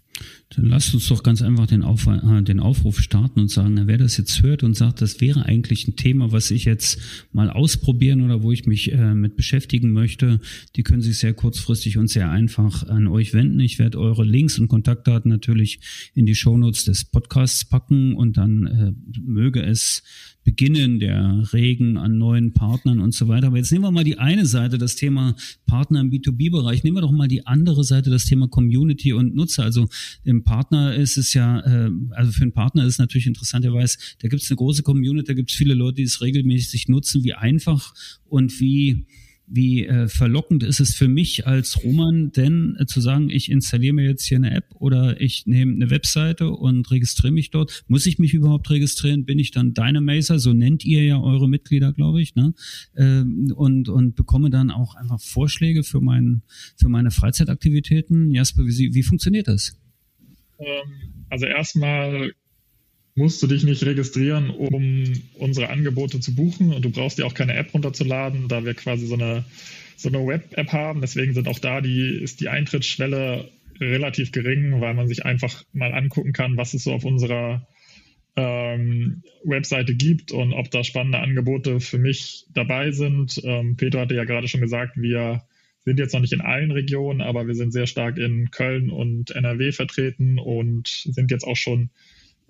[0.55, 3.97] Dann lasst uns doch ganz einfach den, Auf, äh, den Aufruf starten und sagen, wer
[3.97, 6.99] das jetzt hört und sagt, das wäre eigentlich ein Thema, was ich jetzt
[7.31, 10.41] mal ausprobieren oder wo ich mich äh, mit beschäftigen möchte,
[10.75, 13.61] die können sich sehr kurzfristig und sehr einfach an euch wenden.
[13.61, 15.79] Ich werde eure Links und Kontaktdaten natürlich
[16.15, 20.03] in die Shownotes des Podcasts packen und dann äh, möge es
[20.43, 23.47] beginnen, der Regen an neuen Partnern und so weiter.
[23.47, 25.35] Aber jetzt nehmen wir mal die eine Seite, das Thema
[25.67, 26.83] Partner im B2B-Bereich.
[26.83, 29.63] Nehmen wir doch mal die andere Seite, das Thema Community und Nutzer.
[29.63, 29.87] Also
[30.23, 33.73] im Partner ist es ja, äh, also für einen Partner ist es natürlich interessant, er
[33.73, 36.87] weiß, da gibt es eine große Community, da gibt es viele Leute, die es regelmäßig
[36.87, 37.93] nutzen, wie einfach
[38.25, 39.05] und wie
[39.53, 43.93] wie äh, verlockend ist es für mich als Roman denn äh, zu sagen, ich installiere
[43.93, 47.83] mir jetzt hier eine App oder ich nehme eine Webseite und registriere mich dort.
[47.87, 49.25] Muss ich mich überhaupt registrieren?
[49.25, 50.39] Bin ich dann Dynamacer?
[50.39, 52.53] So nennt ihr ja eure Mitglieder, glaube ich, ne?
[52.95, 56.43] Ähm, und, und bekomme dann auch einfach Vorschläge für, mein,
[56.77, 58.31] für meine Freizeitaktivitäten.
[58.31, 59.77] Jasper, wie, wie funktioniert das?
[60.59, 62.33] Ähm, also erstmal
[63.15, 65.03] musst du dich nicht registrieren, um
[65.35, 69.05] unsere Angebote zu buchen und du brauchst dir auch keine App runterzuladen, da wir quasi
[69.05, 69.43] so eine,
[69.97, 71.01] so eine Web-App haben.
[71.01, 75.93] Deswegen sind auch da die, ist die Eintrittsschwelle relativ gering, weil man sich einfach mal
[75.93, 77.67] angucken kann, was ist so auf unserer
[78.35, 83.41] ähm, Webseite gibt und ob da spannende Angebote für mich dabei sind.
[83.43, 85.43] Ähm, Peter hatte ja gerade schon gesagt, wir
[85.83, 89.31] sind jetzt noch nicht in allen Regionen, aber wir sind sehr stark in Köln und
[89.31, 91.89] NRW vertreten und sind jetzt auch schon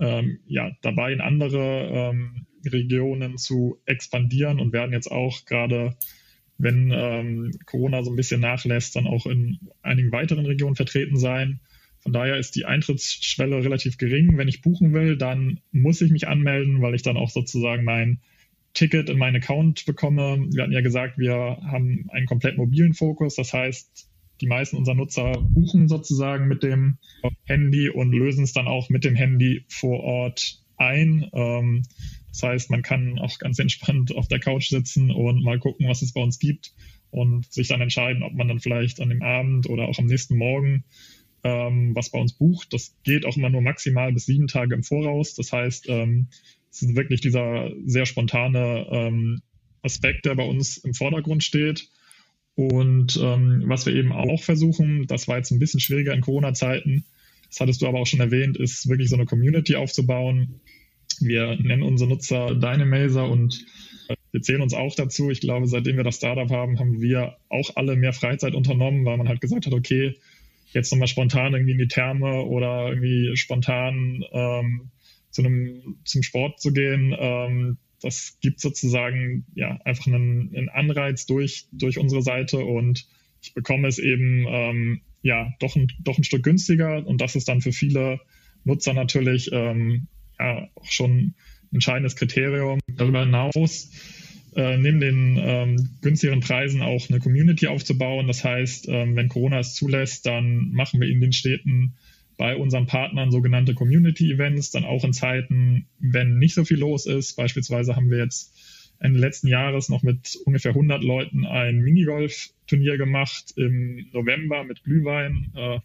[0.02, 5.96] ähm, ja, dabei, in andere ähm, Regionen zu expandieren und werden jetzt auch gerade,
[6.58, 11.62] wenn ähm, Corona so ein bisschen nachlässt, dann auch in einigen weiteren Regionen vertreten sein.
[12.00, 14.38] Von daher ist die Eintrittsschwelle relativ gering.
[14.38, 18.22] Wenn ich buchen will, dann muss ich mich anmelden, weil ich dann auch sozusagen mein
[18.74, 20.48] Ticket in meinen Account bekomme.
[20.52, 23.36] Wir hatten ja gesagt, wir haben einen komplett mobilen Fokus.
[23.36, 24.11] Das heißt,
[24.42, 26.98] die meisten unserer Nutzer buchen sozusagen mit dem
[27.46, 31.30] Handy und lösen es dann auch mit dem Handy vor Ort ein.
[31.34, 31.84] Ähm,
[32.30, 36.02] das heißt, man kann auch ganz entspannt auf der Couch sitzen und mal gucken, was
[36.02, 36.74] es bei uns gibt
[37.12, 40.38] und sich dann entscheiden, ob man dann vielleicht an dem Abend oder auch am nächsten
[40.38, 40.86] Morgen
[41.44, 42.74] ähm, was bei uns bucht.
[42.74, 45.34] Das geht auch immer nur maximal bis sieben Tage im Voraus.
[45.36, 46.28] Das heißt, ähm,
[46.70, 49.42] es ist wirklich dieser sehr spontane ähm,
[49.82, 51.90] Aspekt, der bei uns im Vordergrund steht.
[52.70, 57.06] Und ähm, was wir eben auch versuchen, das war jetzt ein bisschen schwieriger in Corona-Zeiten,
[57.50, 60.62] das hattest du aber auch schon erwähnt, ist wirklich so eine Community aufzubauen.
[61.20, 63.66] Wir nennen unsere Nutzer Dynamazer und
[64.32, 65.30] wir zählen uns auch dazu.
[65.30, 69.18] Ich glaube, seitdem wir das Startup haben, haben wir auch alle mehr Freizeit unternommen, weil
[69.18, 70.16] man halt gesagt hat, okay,
[70.72, 74.90] jetzt nochmal spontan irgendwie in die Therme oder irgendwie spontan ähm,
[75.30, 77.14] zu einem, zum Sport zu gehen.
[77.18, 83.08] Ähm, das gibt sozusagen ja einfach einen, einen, Anreiz durch, durch unsere Seite und
[83.42, 87.48] ich bekomme es eben ähm, ja doch ein, doch ein Stück günstiger und das ist
[87.48, 88.20] dann für viele
[88.64, 90.08] Nutzer natürlich ähm,
[90.40, 91.36] ja auch schon ein
[91.74, 92.80] entscheidendes Kriterium.
[92.88, 93.90] Darüber hinaus
[94.56, 98.28] äh, neben den ähm, günstigeren Preisen auch eine Community aufzubauen.
[98.28, 101.94] Das heißt, ähm, wenn Corona es zulässt, dann machen wir in den Städten
[102.38, 107.36] bei unseren Partnern sogenannte Community-Events, dann auch in Zeiten, wenn nicht so viel los ist.
[107.36, 108.54] Beispielsweise haben wir jetzt
[109.00, 115.52] Ende letzten Jahres noch mit ungefähr 100 Leuten ein Minigolf-Turnier gemacht im November mit Glühwein,
[115.56, 115.80] äh,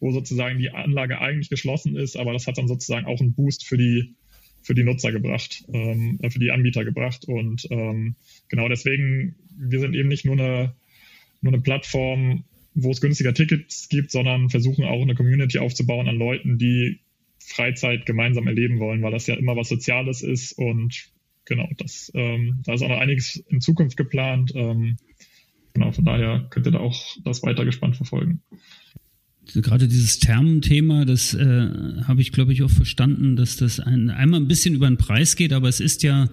[0.00, 3.64] wo sozusagen die Anlage eigentlich geschlossen ist, aber das hat dann sozusagen auch einen Boost
[3.64, 4.14] für die
[4.62, 7.24] für die Nutzer gebracht, ähm, für die Anbieter gebracht.
[7.26, 8.16] Und ähm,
[8.48, 10.74] genau deswegen, wir sind eben nicht nur eine,
[11.40, 12.44] nur eine Plattform,
[12.82, 17.00] wo es günstiger Tickets gibt, sondern versuchen auch eine Community aufzubauen an Leuten, die
[17.38, 21.10] Freizeit gemeinsam erleben wollen, weil das ja immer was Soziales ist und
[21.44, 24.52] genau, das, ähm, da ist auch noch einiges in Zukunft geplant.
[24.54, 24.96] Ähm,
[25.72, 28.42] genau, von daher könnt ihr da auch das weiter gespannt verfolgen
[29.54, 31.68] gerade dieses Thermenthema, das äh,
[32.04, 35.36] habe ich, glaube ich, auch verstanden, dass das ein, einmal ein bisschen über den Preis
[35.36, 36.28] geht, aber es ist ja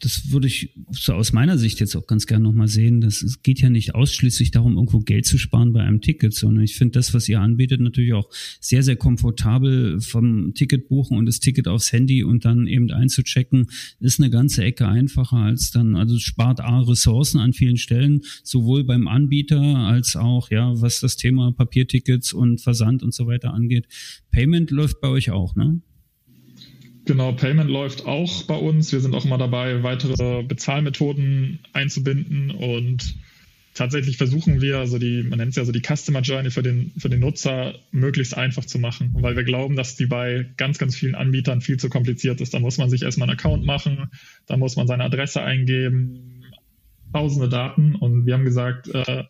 [0.00, 3.00] das würde ich so aus meiner Sicht jetzt auch ganz gerne nochmal sehen.
[3.00, 6.62] Das, es geht ja nicht ausschließlich darum, irgendwo Geld zu sparen bei einem Ticket, sondern
[6.62, 8.30] ich finde das, was ihr anbietet, natürlich auch
[8.60, 13.70] sehr, sehr komfortabel vom Ticket buchen und das Ticket aufs Handy und dann eben einzuchecken,
[13.98, 18.84] ist eine ganze Ecke einfacher als dann, also spart A Ressourcen an vielen Stellen, sowohl
[18.84, 23.86] beim Anbieter als auch, ja, was das Thema Papiertickets und Versand und so weiter angeht.
[24.30, 25.80] Payment läuft bei euch auch, ne?
[27.08, 28.92] Genau, Payment läuft auch bei uns.
[28.92, 33.16] Wir sind auch immer dabei, weitere Bezahlmethoden einzubinden und
[33.72, 36.92] tatsächlich versuchen wir, also die, man nennt es ja so die Customer Journey für den,
[36.98, 40.96] für den Nutzer möglichst einfach zu machen, weil wir glauben, dass die bei ganz, ganz
[40.96, 42.52] vielen Anbietern viel zu kompliziert ist.
[42.52, 44.10] Da muss man sich erstmal einen Account machen,
[44.44, 46.44] da muss man seine Adresse eingeben,
[47.14, 49.24] tausende Daten und wir haben gesagt, äh,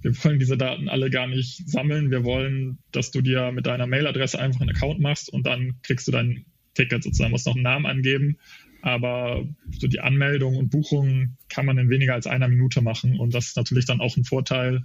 [0.00, 2.12] wir wollen diese Daten alle gar nicht sammeln.
[2.12, 6.06] Wir wollen, dass du dir mit deiner Mailadresse einfach einen Account machst und dann kriegst
[6.06, 6.44] du dein
[6.76, 8.38] Ticket sozusagen, muss noch einen Namen angeben.
[8.82, 9.44] Aber
[9.78, 13.18] so die Anmeldung und Buchung kann man in weniger als einer Minute machen.
[13.18, 14.84] Und das ist natürlich dann auch ein Vorteil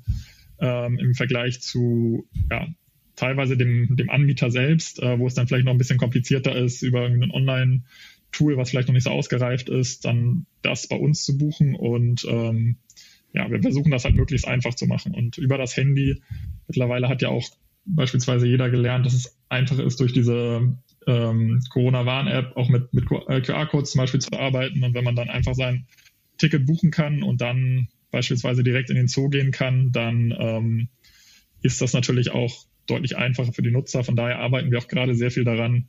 [0.60, 2.68] ähm, im Vergleich zu ja,
[3.16, 6.82] teilweise dem, dem Anbieter selbst, äh, wo es dann vielleicht noch ein bisschen komplizierter ist,
[6.82, 11.38] über ein Online-Tool, was vielleicht noch nicht so ausgereift ist, dann das bei uns zu
[11.38, 11.76] buchen.
[11.76, 12.78] Und ähm,
[13.34, 15.14] ja, wir versuchen das halt möglichst einfach zu machen.
[15.14, 16.22] Und über das Handy,
[16.68, 17.48] mittlerweile hat ja auch
[17.86, 20.76] beispielsweise jeder gelernt, dass es einfacher ist, durch diese
[21.08, 24.84] ähm, Corona-Warn-App auch mit, mit QR-Codes äh, zum Beispiel zu arbeiten.
[24.84, 25.88] Und wenn man dann einfach sein
[26.38, 30.90] Ticket buchen kann und dann beispielsweise direkt in den Zoo gehen kann, dann ähm,
[31.62, 34.04] ist das natürlich auch deutlich einfacher für die Nutzer.
[34.04, 35.88] Von daher arbeiten wir auch gerade sehr viel daran,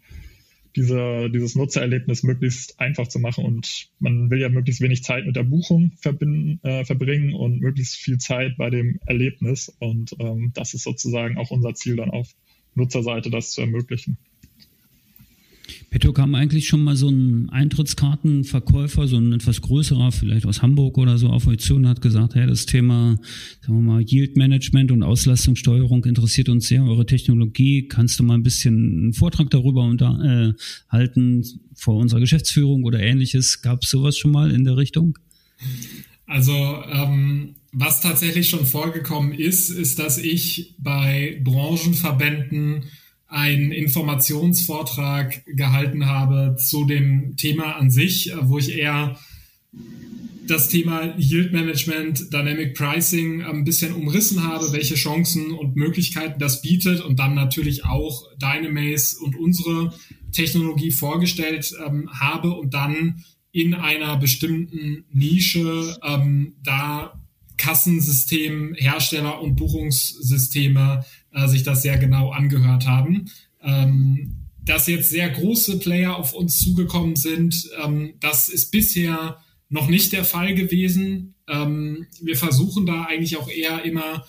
[0.77, 3.45] diese, dieses Nutzererlebnis möglichst einfach zu machen.
[3.45, 7.97] Und man will ja möglichst wenig Zeit mit der Buchung verbinden, äh, verbringen und möglichst
[7.97, 9.69] viel Zeit bei dem Erlebnis.
[9.81, 12.29] Und ähm, das ist sozusagen auch unser Ziel dann auf
[12.75, 14.17] Nutzerseite, das zu ermöglichen.
[15.93, 20.97] Petto kam eigentlich schon mal so ein Eintrittskartenverkäufer, so ein etwas größerer, vielleicht aus Hamburg
[20.97, 23.19] oder so, auf euch zu und hat gesagt, hey, das Thema,
[23.61, 27.89] sagen wir mal, Yield Management und Auslastungssteuerung interessiert uns sehr, eure Technologie.
[27.89, 33.61] Kannst du mal ein bisschen einen Vortrag darüber unterhalten äh, vor unserer Geschäftsführung oder ähnliches?
[33.61, 35.19] Gab es sowas schon mal in der Richtung?
[36.25, 36.55] Also
[36.91, 42.85] ähm, was tatsächlich schon vorgekommen ist, ist, dass ich bei Branchenverbänden
[43.33, 49.19] einen Informationsvortrag gehalten habe zu dem Thema an sich, wo ich eher
[50.47, 56.61] das Thema Yield Management, Dynamic Pricing ein bisschen umrissen habe, welche Chancen und Möglichkeiten das
[56.61, 59.95] bietet und dann natürlich auch Dynamaze und unsere
[60.33, 67.19] Technologie vorgestellt ähm, habe und dann in einer bestimmten Nische ähm, da
[67.57, 73.31] Kassensystem, Hersteller und Buchungssysteme äh, sich das sehr genau angehört haben.
[73.63, 79.89] Ähm, dass jetzt sehr große Player auf uns zugekommen sind, ähm, das ist bisher noch
[79.89, 81.35] nicht der Fall gewesen.
[81.49, 84.25] Ähm, wir versuchen da eigentlich auch eher immer,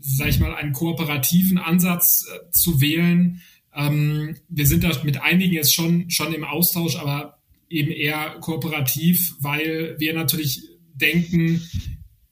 [0.00, 3.40] sag ich mal, einen kooperativen Ansatz äh, zu wählen.
[3.74, 9.36] Ähm, wir sind da mit einigen jetzt schon, schon im Austausch, aber eben eher kooperativ,
[9.40, 10.62] weil wir natürlich
[10.94, 11.62] denken,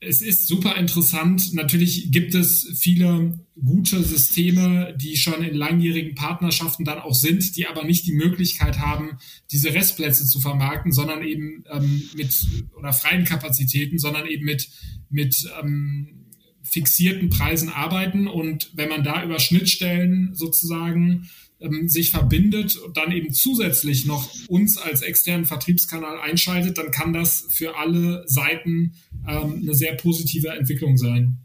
[0.01, 1.55] es ist super interessant.
[1.55, 7.67] Natürlich gibt es viele gute Systeme, die schon in langjährigen Partnerschaften dann auch sind, die
[7.67, 9.19] aber nicht die Möglichkeit haben,
[9.51, 14.69] diese Restplätze zu vermarkten, sondern eben ähm, mit oder freien Kapazitäten, sondern eben mit
[15.11, 16.27] mit ähm,
[16.63, 18.29] fixierten Preisen arbeiten.
[18.29, 21.29] Und wenn man da über Schnittstellen sozusagen
[21.61, 27.13] ähm, sich verbindet und dann eben zusätzlich noch uns als externen Vertriebskanal einschaltet, dann kann
[27.13, 28.95] das für alle Seiten
[29.27, 31.39] ähm, eine sehr positive Entwicklung sein.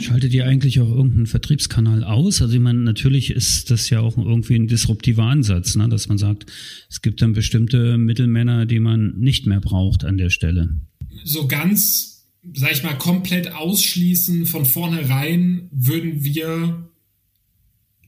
[0.00, 2.40] Schaltet ihr eigentlich auch irgendeinen Vertriebskanal aus?
[2.40, 5.88] Also ich meine, natürlich ist das ja auch irgendwie ein disruptiver Ansatz, ne?
[5.88, 6.46] dass man sagt,
[6.88, 10.80] es gibt dann bestimmte Mittelmänner, die man nicht mehr braucht an der Stelle.
[11.24, 16.88] So ganz, sag ich mal, komplett ausschließen von vornherein würden wir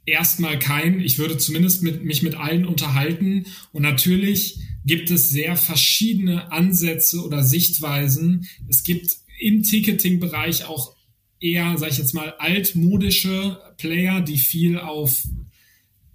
[0.08, 1.00] erstmal kein.
[1.00, 3.46] Ich würde zumindest mit, mich mit allen unterhalten.
[3.72, 8.48] Und natürlich gibt es sehr verschiedene Ansätze oder Sichtweisen.
[8.68, 10.94] Es gibt im Ticketing-Bereich auch
[11.40, 15.22] eher, sag ich jetzt mal, altmodische Player, die viel auf,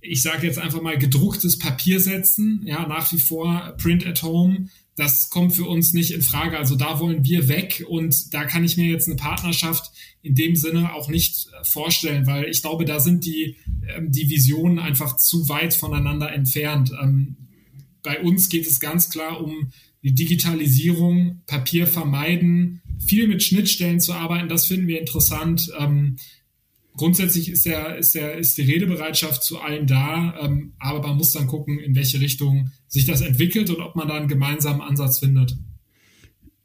[0.01, 2.63] ich sage jetzt einfach mal, gedrucktes Papier setzen.
[2.65, 6.57] Ja, nach wie vor Print at Home das kommt für uns nicht in Frage.
[6.57, 10.55] Also da wollen wir weg und da kann ich mir jetzt eine Partnerschaft in dem
[10.55, 13.57] Sinne auch nicht äh, vorstellen, weil ich glaube, da sind die,
[13.95, 16.91] ähm, die Visionen einfach zu weit voneinander entfernt.
[17.01, 17.37] Ähm,
[18.03, 19.71] bei uns geht es ganz klar um
[20.03, 24.49] die Digitalisierung, Papier vermeiden, viel mit Schnittstellen zu arbeiten.
[24.49, 25.71] Das finden wir interessant.
[26.95, 31.31] Grundsätzlich ist, der, ist, der, ist die Redebereitschaft zu allen da, ähm, aber man muss
[31.31, 35.19] dann gucken, in welche Richtung sich das entwickelt und ob man da einen gemeinsamen Ansatz
[35.19, 35.57] findet.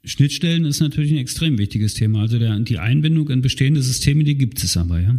[0.03, 2.21] Schnittstellen ist natürlich ein extrem wichtiges Thema.
[2.21, 5.15] Also der, die Einbindung in bestehende Systeme, die gibt es aber, ja.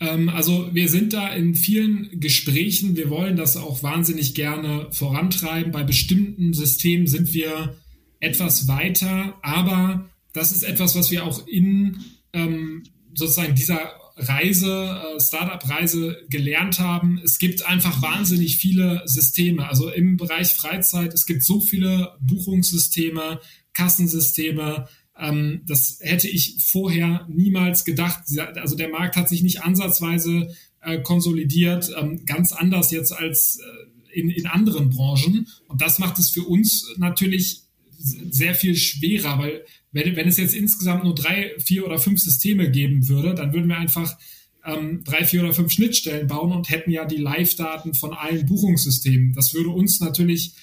[0.00, 2.96] Ähm, also wir sind da in vielen Gesprächen.
[2.96, 5.72] Wir wollen das auch wahnsinnig gerne vorantreiben.
[5.72, 7.76] Bei bestimmten Systemen sind wir
[8.20, 11.98] etwas weiter, aber das ist etwas, was wir auch in
[12.32, 12.82] ähm,
[13.14, 17.20] sozusagen dieser Reise, äh, Startup-Reise gelernt haben.
[17.24, 19.68] Es gibt einfach wahnsinnig viele Systeme.
[19.68, 23.40] Also im Bereich Freizeit, es gibt so viele Buchungssysteme,
[23.72, 24.88] Kassensysteme.
[25.18, 28.22] Ähm, das hätte ich vorher niemals gedacht.
[28.56, 34.20] Also der Markt hat sich nicht ansatzweise äh, konsolidiert, ähm, ganz anders jetzt als äh,
[34.20, 35.48] in, in anderen Branchen.
[35.66, 37.62] Und das macht es für uns natürlich
[37.98, 39.64] sehr viel schwerer, weil
[39.94, 43.68] wenn, wenn es jetzt insgesamt nur drei, vier oder fünf Systeme geben würde, dann würden
[43.68, 44.18] wir einfach
[44.64, 49.32] ähm, drei, vier oder fünf Schnittstellen bauen und hätten ja die Live-Daten von allen Buchungssystemen.
[49.34, 50.54] Das würde uns natürlich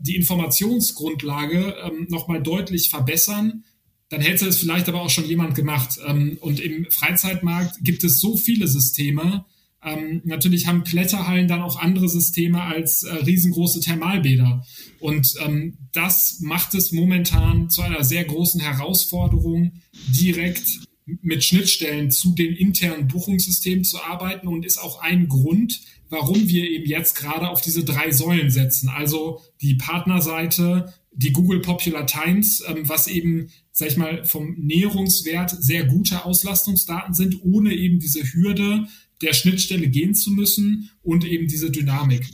[0.00, 3.64] die Informationsgrundlage ähm, nochmal deutlich verbessern.
[4.08, 6.00] Dann hätte es vielleicht aber auch schon jemand gemacht.
[6.04, 9.44] Ähm, und im Freizeitmarkt gibt es so viele Systeme,
[9.84, 14.64] ähm, natürlich haben Kletterhallen dann auch andere Systeme als äh, riesengroße Thermalbäder.
[15.00, 19.72] Und ähm, das macht es momentan zu einer sehr großen Herausforderung,
[20.08, 20.80] direkt
[21.20, 26.70] mit Schnittstellen zu den internen Buchungssystemen zu arbeiten und ist auch ein Grund, warum wir
[26.70, 28.88] eben jetzt gerade auf diese drei Säulen setzen.
[28.88, 35.50] Also die Partnerseite, die Google Popular Times, ähm, was eben, sag ich mal, vom Näherungswert
[35.50, 38.86] sehr gute Auslastungsdaten sind, ohne eben diese Hürde
[39.22, 42.24] der Schnittstelle gehen zu müssen und eben diese Dynamik.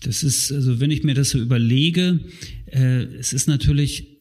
[0.00, 2.20] Das ist, also wenn ich mir das so überlege,
[2.66, 4.13] äh, es ist natürlich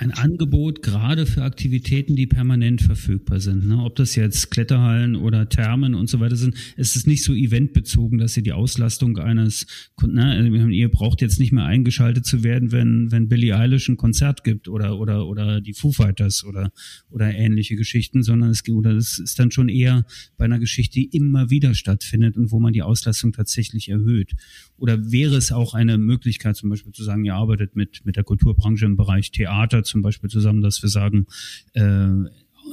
[0.00, 3.68] ein Angebot gerade für Aktivitäten, die permanent verfügbar sind.
[3.68, 3.84] Ne?
[3.84, 8.18] Ob das jetzt Kletterhallen oder Thermen und so weiter sind, es ist nicht so eventbezogen,
[8.18, 9.66] dass ihr die Auslastung eines,
[10.02, 14.42] ne, ihr braucht jetzt nicht mehr eingeschaltet zu werden, wenn, wenn Billie Eilish ein Konzert
[14.42, 16.72] gibt oder, oder, oder die Foo Fighters oder,
[17.10, 20.06] oder ähnliche Geschichten, sondern es, oder es ist dann schon eher
[20.38, 24.32] bei einer Geschichte, die immer wieder stattfindet und wo man die Auslastung tatsächlich erhöht.
[24.78, 28.24] Oder wäre es auch eine Möglichkeit, zum Beispiel zu sagen, ihr arbeitet mit, mit der
[28.24, 31.26] Kulturbranche im Bereich Theater zum Beispiel zusammen, dass wir sagen,
[31.74, 32.08] äh,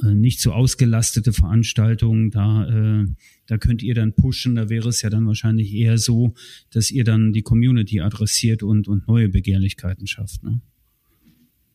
[0.02, 3.06] nicht so ausgelastete Veranstaltungen, da, äh,
[3.46, 6.34] da könnt ihr dann pushen, da wäre es ja dann wahrscheinlich eher so,
[6.70, 10.42] dass ihr dann die Community adressiert und, und neue Begehrlichkeiten schafft.
[10.44, 10.60] Ne?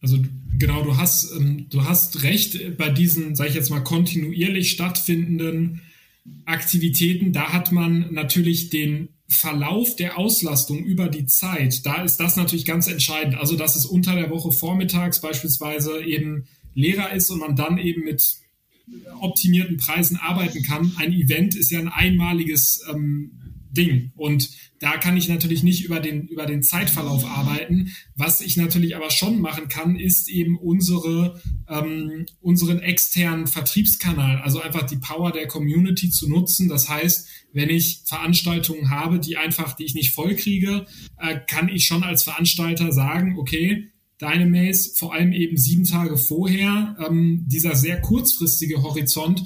[0.02, 0.20] Also
[0.58, 5.82] genau, du hast, ähm, du hast recht bei diesen, sage ich jetzt mal, kontinuierlich stattfindenden
[6.46, 12.36] Aktivitäten, da hat man natürlich den Verlauf der Auslastung über die Zeit, da ist das
[12.36, 13.36] natürlich ganz entscheidend.
[13.36, 18.04] Also, dass es unter der Woche vormittags beispielsweise eben leerer ist und man dann eben
[18.04, 18.38] mit
[19.20, 20.94] optimierten Preisen arbeiten kann.
[20.98, 23.32] Ein Event ist ja ein einmaliges ähm,
[23.74, 24.12] Ding.
[24.16, 24.50] Und
[24.80, 27.92] da kann ich natürlich nicht über den, über den Zeitverlauf arbeiten.
[28.16, 34.62] Was ich natürlich aber schon machen kann, ist eben unsere, ähm, unseren externen Vertriebskanal, also
[34.62, 36.70] einfach die Power der Community zu nutzen.
[36.70, 40.86] Das heißt, wenn ich Veranstaltungen habe, die einfach, die ich nicht voll kriege,
[41.18, 43.90] äh, kann ich schon als Veranstalter sagen, okay,
[44.22, 49.44] Dynamaze, vor allem eben sieben Tage vorher, ähm, dieser sehr kurzfristige Horizont,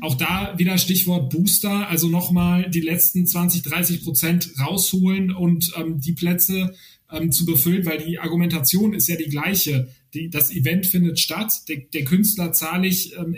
[0.00, 6.00] auch da wieder Stichwort Booster, also nochmal die letzten 20, 30 Prozent rausholen und ähm,
[6.00, 6.74] die Plätze
[7.10, 9.88] ähm, zu befüllen, weil die Argumentation ist ja die gleiche.
[10.14, 13.36] Die, das Event findet statt, der, der Künstler zahle ich, ähm,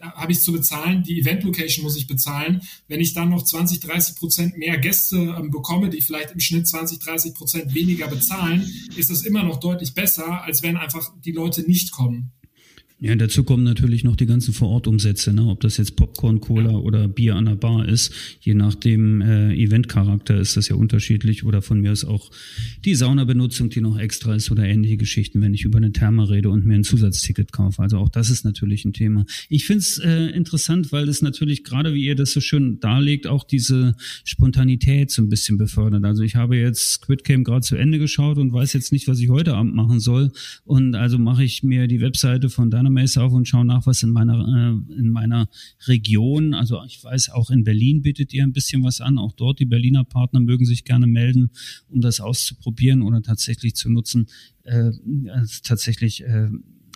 [0.00, 2.62] habe ich zu bezahlen, die Event-Location muss ich bezahlen.
[2.88, 6.68] Wenn ich dann noch 20, 30 Prozent mehr Gäste ähm, bekomme, die vielleicht im Schnitt
[6.68, 11.32] 20, 30 Prozent weniger bezahlen, ist das immer noch deutlich besser, als wenn einfach die
[11.32, 12.32] Leute nicht kommen.
[13.04, 15.44] Ja, dazu kommen natürlich noch die ganzen Vorortumsätze, ne?
[15.44, 18.10] ob das jetzt Popcorn, Cola oder Bier an der Bar ist.
[18.40, 22.30] Je nach dem äh, Eventcharakter ist das ja unterschiedlich oder von mir ist auch
[22.82, 26.48] die Saunabenutzung, die noch extra ist oder ähnliche Geschichten, wenn ich über eine Therme rede
[26.48, 27.82] und mir ein Zusatzticket kaufe.
[27.82, 29.26] Also auch das ist natürlich ein Thema.
[29.50, 33.26] Ich finde es äh, interessant, weil es natürlich gerade, wie ihr das so schön darlegt,
[33.26, 36.06] auch diese Spontanität so ein bisschen befördert.
[36.06, 39.20] Also ich habe jetzt Squid Game gerade zu Ende geschaut und weiß jetzt nicht, was
[39.20, 40.32] ich heute Abend machen soll.
[40.64, 44.02] Und also mache ich mir die Webseite von deiner Mails auf und schaue nach, was
[44.02, 45.48] in meiner, äh, in meiner
[45.86, 49.18] Region, also ich weiß, auch in Berlin bietet ihr ein bisschen was an.
[49.18, 51.50] Auch dort, die Berliner Partner mögen sich gerne melden,
[51.88, 54.26] um das auszuprobieren oder tatsächlich zu nutzen.
[54.62, 54.92] Äh,
[55.62, 56.48] tatsächlich äh,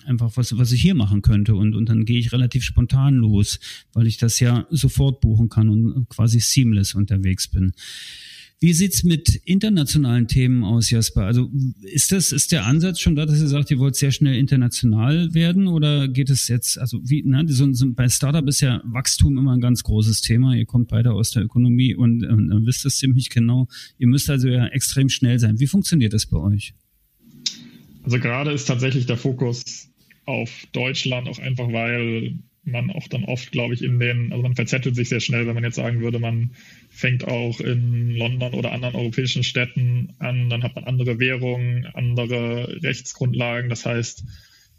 [0.09, 1.55] einfach was, was ich hier machen könnte.
[1.55, 3.61] Und, und dann gehe ich relativ spontan los,
[3.93, 7.73] weil ich das ja sofort buchen kann und quasi seamless unterwegs bin.
[8.61, 11.23] Wie sieht's mit internationalen Themen aus, Jasper?
[11.23, 11.49] Also
[11.81, 15.33] ist das, ist der Ansatz schon da, dass ihr sagt, ihr wollt sehr schnell international
[15.33, 19.39] werden oder geht es jetzt, also wie, ne, so, so, bei Startup ist ja Wachstum
[19.39, 20.57] immer ein ganz großes Thema.
[20.57, 23.69] Ihr kommt beide aus der Ökonomie und, und, wisst es ziemlich genau.
[23.97, 25.61] Ihr müsst also ja extrem schnell sein.
[25.61, 26.75] Wie funktioniert das bei euch?
[28.03, 29.89] Also gerade ist tatsächlich der Fokus
[30.25, 32.41] auf Deutschland auch einfach, weil
[32.71, 35.55] man auch dann oft, glaube ich, in den, also man verzettelt sich sehr schnell, wenn
[35.55, 36.53] man jetzt sagen würde, man
[36.91, 42.83] fängt auch in London oder anderen europäischen Städten an, dann hat man andere Währungen, andere
[42.83, 43.69] Rechtsgrundlagen.
[43.69, 44.25] Das heißt,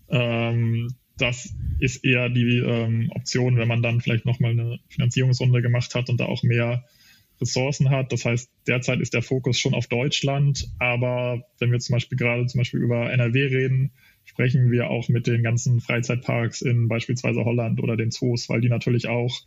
[0.09, 5.93] ähm, das ist eher die ähm, Option, wenn man dann vielleicht nochmal eine Finanzierungsrunde gemacht
[5.95, 6.85] hat und da auch mehr
[7.41, 8.11] Ressourcen hat.
[8.11, 12.45] Das heißt, derzeit ist der Fokus schon auf Deutschland, aber wenn wir zum Beispiel gerade
[12.47, 13.91] zum Beispiel über NRW reden,
[14.29, 18.69] sprechen wir auch mit den ganzen Freizeitparks in beispielsweise Holland oder den Zoos, weil die
[18.69, 19.41] natürlich auch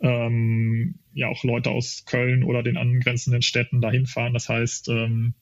[0.00, 4.32] ähm, ja auch Leute aus Köln oder den angrenzenden Städten dahin fahren.
[4.32, 5.34] Das heißt, ähm,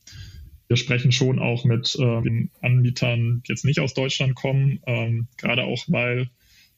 [0.66, 5.28] wir sprechen schon auch mit äh, den Anbietern, die jetzt nicht aus Deutschland kommen, ähm,
[5.36, 6.28] gerade auch weil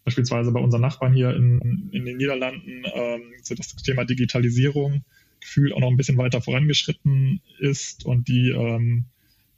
[0.05, 5.03] beispielsweise bei unseren Nachbarn hier in, in den Niederlanden ähm, das Thema Digitalisierung
[5.41, 9.07] Gefühl auch noch ein bisschen weiter vorangeschritten ist und die ähm,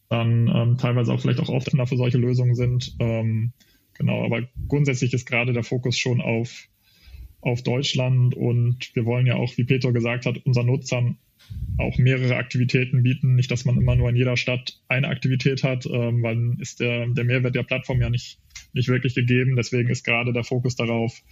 [0.09, 2.95] dann ähm, teilweise auch vielleicht auch offener für solche Lösungen sind.
[2.99, 3.53] Ähm,
[3.95, 6.69] genau, aber grundsätzlich ist gerade der Fokus schon auf,
[7.41, 11.19] auf Deutschland und wir wollen ja auch, wie Peter gesagt hat, unseren Nutzern
[11.79, 13.35] auch mehrere Aktivitäten bieten.
[13.35, 17.07] Nicht, dass man immer nur in jeder Stadt eine Aktivität hat, ähm, weil ist der,
[17.09, 18.39] der Mehrwert der Plattform ja nicht,
[18.73, 19.57] nicht wirklich gegeben.
[19.57, 21.23] Deswegen ist gerade der Fokus darauf,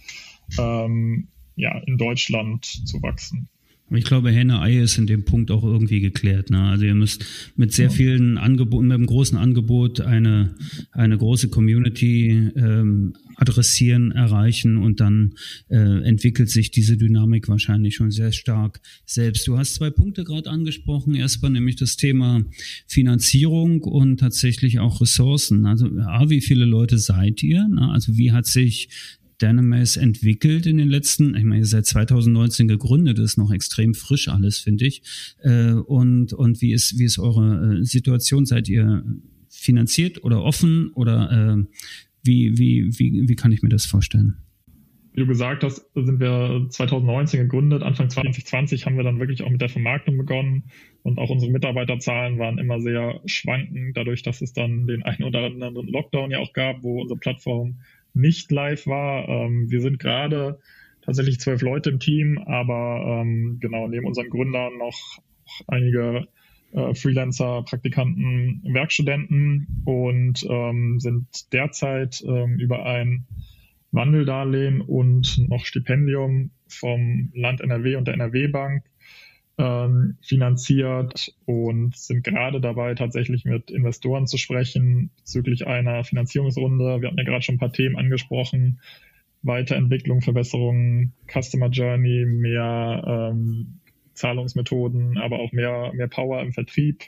[0.59, 3.47] ähm, ja, in Deutschland zu wachsen.
[3.95, 6.49] Ich glaube, Henne-Ei ist in dem Punkt auch irgendwie geklärt.
[6.49, 6.61] Ne?
[6.61, 7.25] Also ihr müsst
[7.55, 10.55] mit sehr vielen Angeboten, mit einem großen Angebot eine,
[10.91, 15.35] eine große Community ähm, adressieren, erreichen und dann
[15.69, 19.47] äh, entwickelt sich diese Dynamik wahrscheinlich schon sehr stark selbst.
[19.47, 21.15] Du hast zwei Punkte gerade angesprochen.
[21.15, 22.43] Erstmal nämlich das Thema
[22.87, 25.65] Finanzierung und tatsächlich auch Ressourcen.
[25.65, 27.67] Also A, wie viele Leute seid ihr?
[27.69, 28.89] Na, also wie hat sich
[29.43, 34.59] Dynamace entwickelt in den letzten, ich meine, seid 2019 gegründet, ist noch extrem frisch alles,
[34.59, 35.03] finde ich.
[35.41, 38.45] Äh, und, und wie ist, wie ist eure äh, Situation?
[38.45, 39.03] Seid ihr
[39.49, 41.63] finanziert oder offen oder äh,
[42.23, 44.37] wie, wie, wie, wie kann ich mir das vorstellen?
[45.13, 47.83] Wie du gesagt hast, sind wir 2019 gegründet.
[47.83, 50.63] Anfang 2020 haben wir dann wirklich auch mit der Vermarktung begonnen
[51.03, 55.45] und auch unsere Mitarbeiterzahlen waren immer sehr schwankend, dadurch, dass es dann den einen oder
[55.45, 57.77] anderen Lockdown ja auch gab, wo unsere Plattform
[58.13, 59.27] nicht live war.
[59.27, 60.59] Ähm, wir sind gerade
[61.01, 64.97] tatsächlich zwölf Leute im Team, aber ähm, genau neben unseren Gründern noch
[65.67, 66.27] einige
[66.71, 73.25] äh, Freelancer, Praktikanten, Werkstudenten und ähm, sind derzeit ähm, über ein
[73.91, 78.83] Wandeldarlehen und noch Stipendium vom Land NRW und der NRW Bank
[79.57, 87.01] ähm, finanziert und sind gerade dabei, tatsächlich mit Investoren zu sprechen bezüglich einer Finanzierungsrunde.
[87.01, 88.79] Wir hatten ja gerade schon ein paar Themen angesprochen.
[89.43, 93.79] Weiterentwicklung, Verbesserung, Customer Journey, mehr ähm,
[94.13, 97.03] Zahlungsmethoden, aber auch mehr, mehr Power im Vertrieb,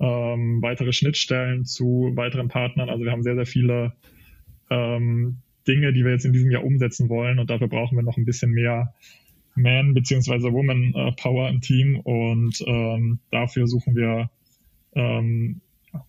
[0.00, 2.88] ähm, weitere Schnittstellen zu weiteren Partnern.
[2.88, 3.92] Also wir haben sehr, sehr viele
[4.70, 8.16] ähm, Dinge, die wir jetzt in diesem Jahr umsetzen wollen und dafür brauchen wir noch
[8.16, 8.94] ein bisschen mehr
[9.54, 10.52] Man- bzw.
[10.52, 14.30] Woman äh, Power im Team und ähm, dafür suchen wir
[14.94, 15.60] ähm,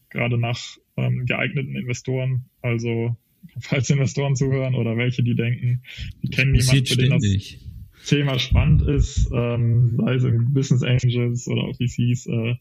[0.10, 0.60] gerade nach
[0.98, 2.46] ähm, geeigneten Investoren.
[2.62, 3.16] Also
[3.60, 5.82] falls Investoren zuhören oder welche, die denken,
[6.24, 7.58] die kennen jemanden, für den das
[8.06, 12.56] Thema spannend ist, ähm, sei es im Business Angels oder auch VCs, äh,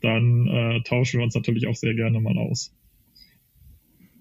[0.00, 2.74] dann äh, tauschen wir uns natürlich auch sehr gerne mal aus.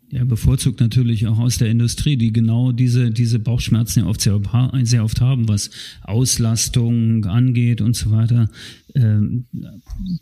[0.09, 4.39] Ja, bevorzugt natürlich auch aus der Industrie, die genau diese, diese Bauchschmerzen ja oft sehr,
[4.83, 5.69] sehr oft haben, was
[6.01, 8.49] Auslastung angeht und so weiter.
[8.95, 9.47] Ähm,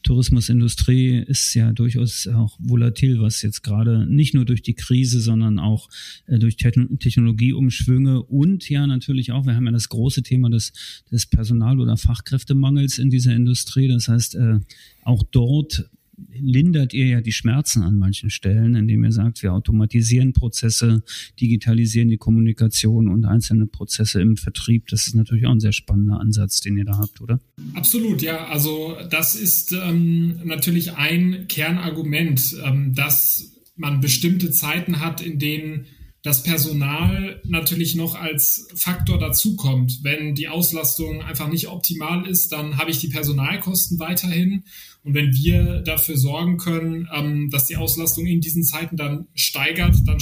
[0.02, 5.60] Tourismusindustrie ist ja durchaus auch volatil, was jetzt gerade nicht nur durch die Krise, sondern
[5.60, 5.88] auch
[6.26, 10.74] äh, durch Technologieumschwünge und ja natürlich auch, wir haben ja das große Thema des,
[11.12, 13.88] des Personal- oder Fachkräftemangels in dieser Industrie.
[13.88, 14.60] Das heißt, äh,
[15.04, 15.88] auch dort
[16.32, 21.04] lindert ihr ja die Schmerzen an manchen Stellen, indem ihr sagt, wir automatisieren Prozesse,
[21.40, 24.88] digitalisieren die Kommunikation und einzelne Prozesse im Vertrieb.
[24.88, 27.40] Das ist natürlich auch ein sehr spannender Ansatz, den ihr da habt, oder?
[27.74, 28.48] Absolut, ja.
[28.48, 35.86] Also das ist ähm, natürlich ein Kernargument, ähm, dass man bestimmte Zeiten hat, in denen
[36.26, 40.00] das Personal natürlich noch als Faktor dazukommt.
[40.02, 44.64] Wenn die Auslastung einfach nicht optimal ist, dann habe ich die Personalkosten weiterhin.
[45.04, 49.98] Und wenn wir dafür sorgen können, ähm, dass die Auslastung in diesen Zeiten dann steigert,
[50.08, 50.18] dann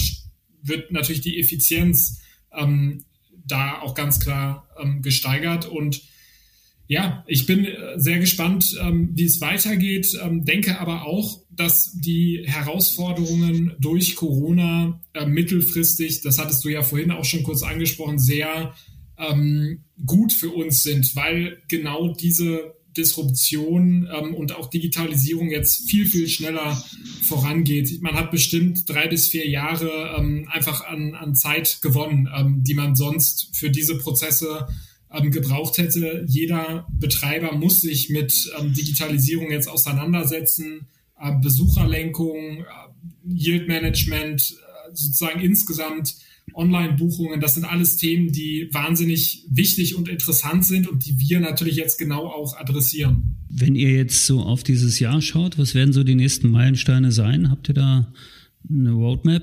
[0.62, 2.20] wird natürlich die Effizienz
[2.52, 3.04] ähm,
[3.46, 5.64] da auch ganz klar ähm, gesteigert.
[5.64, 6.02] Und
[6.86, 11.92] ja, ich bin äh, sehr gespannt, ähm, wie es weitergeht, ähm, denke aber auch, dass
[11.94, 18.18] die Herausforderungen durch Corona äh, mittelfristig, das hattest du ja vorhin auch schon kurz angesprochen,
[18.18, 18.74] sehr
[19.16, 26.28] ähm, gut für uns sind, weil genau diese Disruption und auch Digitalisierung jetzt viel, viel
[26.28, 26.80] schneller
[27.22, 28.00] vorangeht.
[28.02, 30.16] Man hat bestimmt drei bis vier Jahre
[30.48, 32.28] einfach an, an Zeit gewonnen,
[32.62, 34.68] die man sonst für diese Prozesse
[35.14, 36.24] ähm, gebraucht hätte.
[36.28, 40.86] Jeder Betreiber muss sich mit ähm, Digitalisierung jetzt auseinandersetzen,
[41.20, 42.64] äh, Besucherlenkung, äh,
[43.32, 46.16] Yield Management, äh, sozusagen insgesamt
[46.52, 51.76] Online-Buchungen, das sind alles Themen, die wahnsinnig wichtig und interessant sind und die wir natürlich
[51.76, 53.36] jetzt genau auch adressieren.
[53.48, 57.50] Wenn ihr jetzt so auf dieses Jahr schaut, was werden so die nächsten Meilensteine sein?
[57.50, 58.12] Habt ihr da
[58.68, 59.42] eine Roadmap?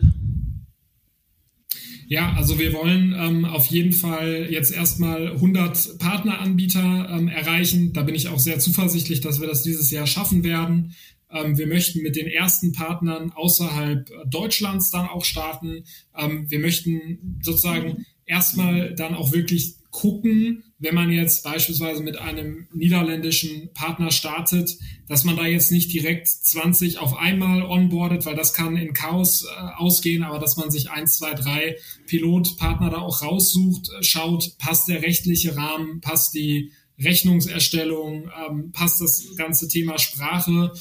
[2.11, 7.93] Ja, also wir wollen ähm, auf jeden Fall jetzt erstmal 100 Partneranbieter ähm, erreichen.
[7.93, 10.93] Da bin ich auch sehr zuversichtlich, dass wir das dieses Jahr schaffen werden.
[11.31, 15.85] Ähm, wir möchten mit den ersten Partnern außerhalb Deutschlands dann auch starten.
[16.13, 22.67] Ähm, wir möchten sozusagen erstmal dann auch wirklich gucken, wenn man jetzt beispielsweise mit einem
[22.73, 24.77] niederländischen Partner startet,
[25.07, 29.43] dass man da jetzt nicht direkt 20 auf einmal onboardet, weil das kann in Chaos
[29.45, 31.75] äh, ausgehen, aber dass man sich eins, zwei, drei
[32.07, 39.35] Pilotpartner da auch raussucht, schaut, passt der rechtliche Rahmen, passt die Rechnungserstellung, ähm, passt das
[39.35, 40.71] ganze Thema Sprache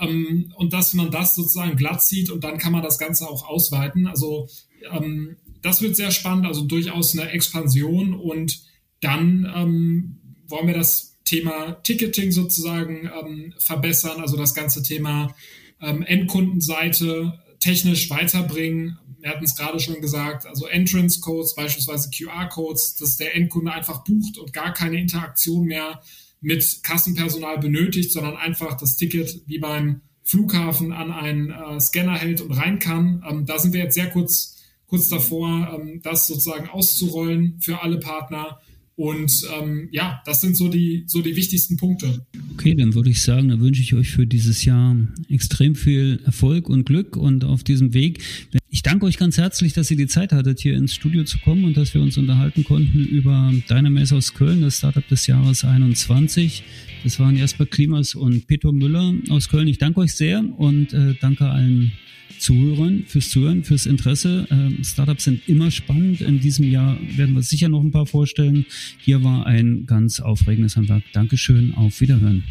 [0.00, 3.46] ähm, und dass man das sozusagen glatt zieht und dann kann man das Ganze auch
[3.46, 4.06] ausweiten.
[4.06, 4.48] Also
[4.90, 8.62] ähm, das wird sehr spannend, also durchaus eine Expansion und
[9.00, 15.34] dann ähm, wollen wir das Thema Ticketing sozusagen ähm, verbessern, also das ganze Thema
[15.80, 18.98] ähm, Endkundenseite technisch weiterbringen.
[19.20, 24.04] Wir hatten es gerade schon gesagt, also Entrance Codes, beispielsweise QR-Codes, dass der Endkunde einfach
[24.04, 26.02] bucht und gar keine Interaktion mehr
[26.40, 32.40] mit Kassenpersonal benötigt, sondern einfach das Ticket wie beim Flughafen an einen äh, Scanner hält
[32.40, 33.24] und rein kann.
[33.28, 34.61] Ähm, da sind wir jetzt sehr kurz,
[34.92, 38.58] kurz davor, ähm, das sozusagen auszurollen für alle Partner.
[38.94, 42.26] Und ähm, ja, das sind so die, so die wichtigsten Punkte.
[42.52, 44.94] Okay, dann würde ich sagen, da wünsche ich euch für dieses Jahr
[45.30, 48.22] extrem viel Erfolg und Glück und auf diesem Weg.
[48.68, 51.64] Ich danke euch ganz herzlich, dass ihr die Zeit hattet, hier ins Studio zu kommen
[51.64, 56.64] und dass wir uns unterhalten konnten über Dynamace aus Köln, das Startup des Jahres 21.
[57.04, 59.68] Das waren Jasper Klimas und Peter Müller aus Köln.
[59.68, 61.92] Ich danke euch sehr und äh, danke allen
[62.38, 64.46] Zuhörern fürs Zuhören, fürs Interesse.
[64.50, 66.20] Ähm, Startups sind immer spannend.
[66.20, 68.66] In diesem Jahr werden wir sicher noch ein paar vorstellen.
[68.98, 71.02] Hier war ein ganz aufregendes Handwerk.
[71.12, 72.44] Dankeschön, auf Wiederhören.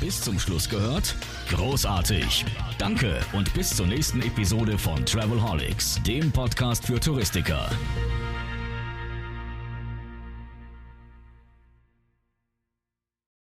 [0.00, 1.16] Bis zum Schluss gehört?
[1.50, 2.44] Großartig.
[2.78, 7.68] Danke und bis zur nächsten Episode von Travelholics, dem Podcast für Touristiker.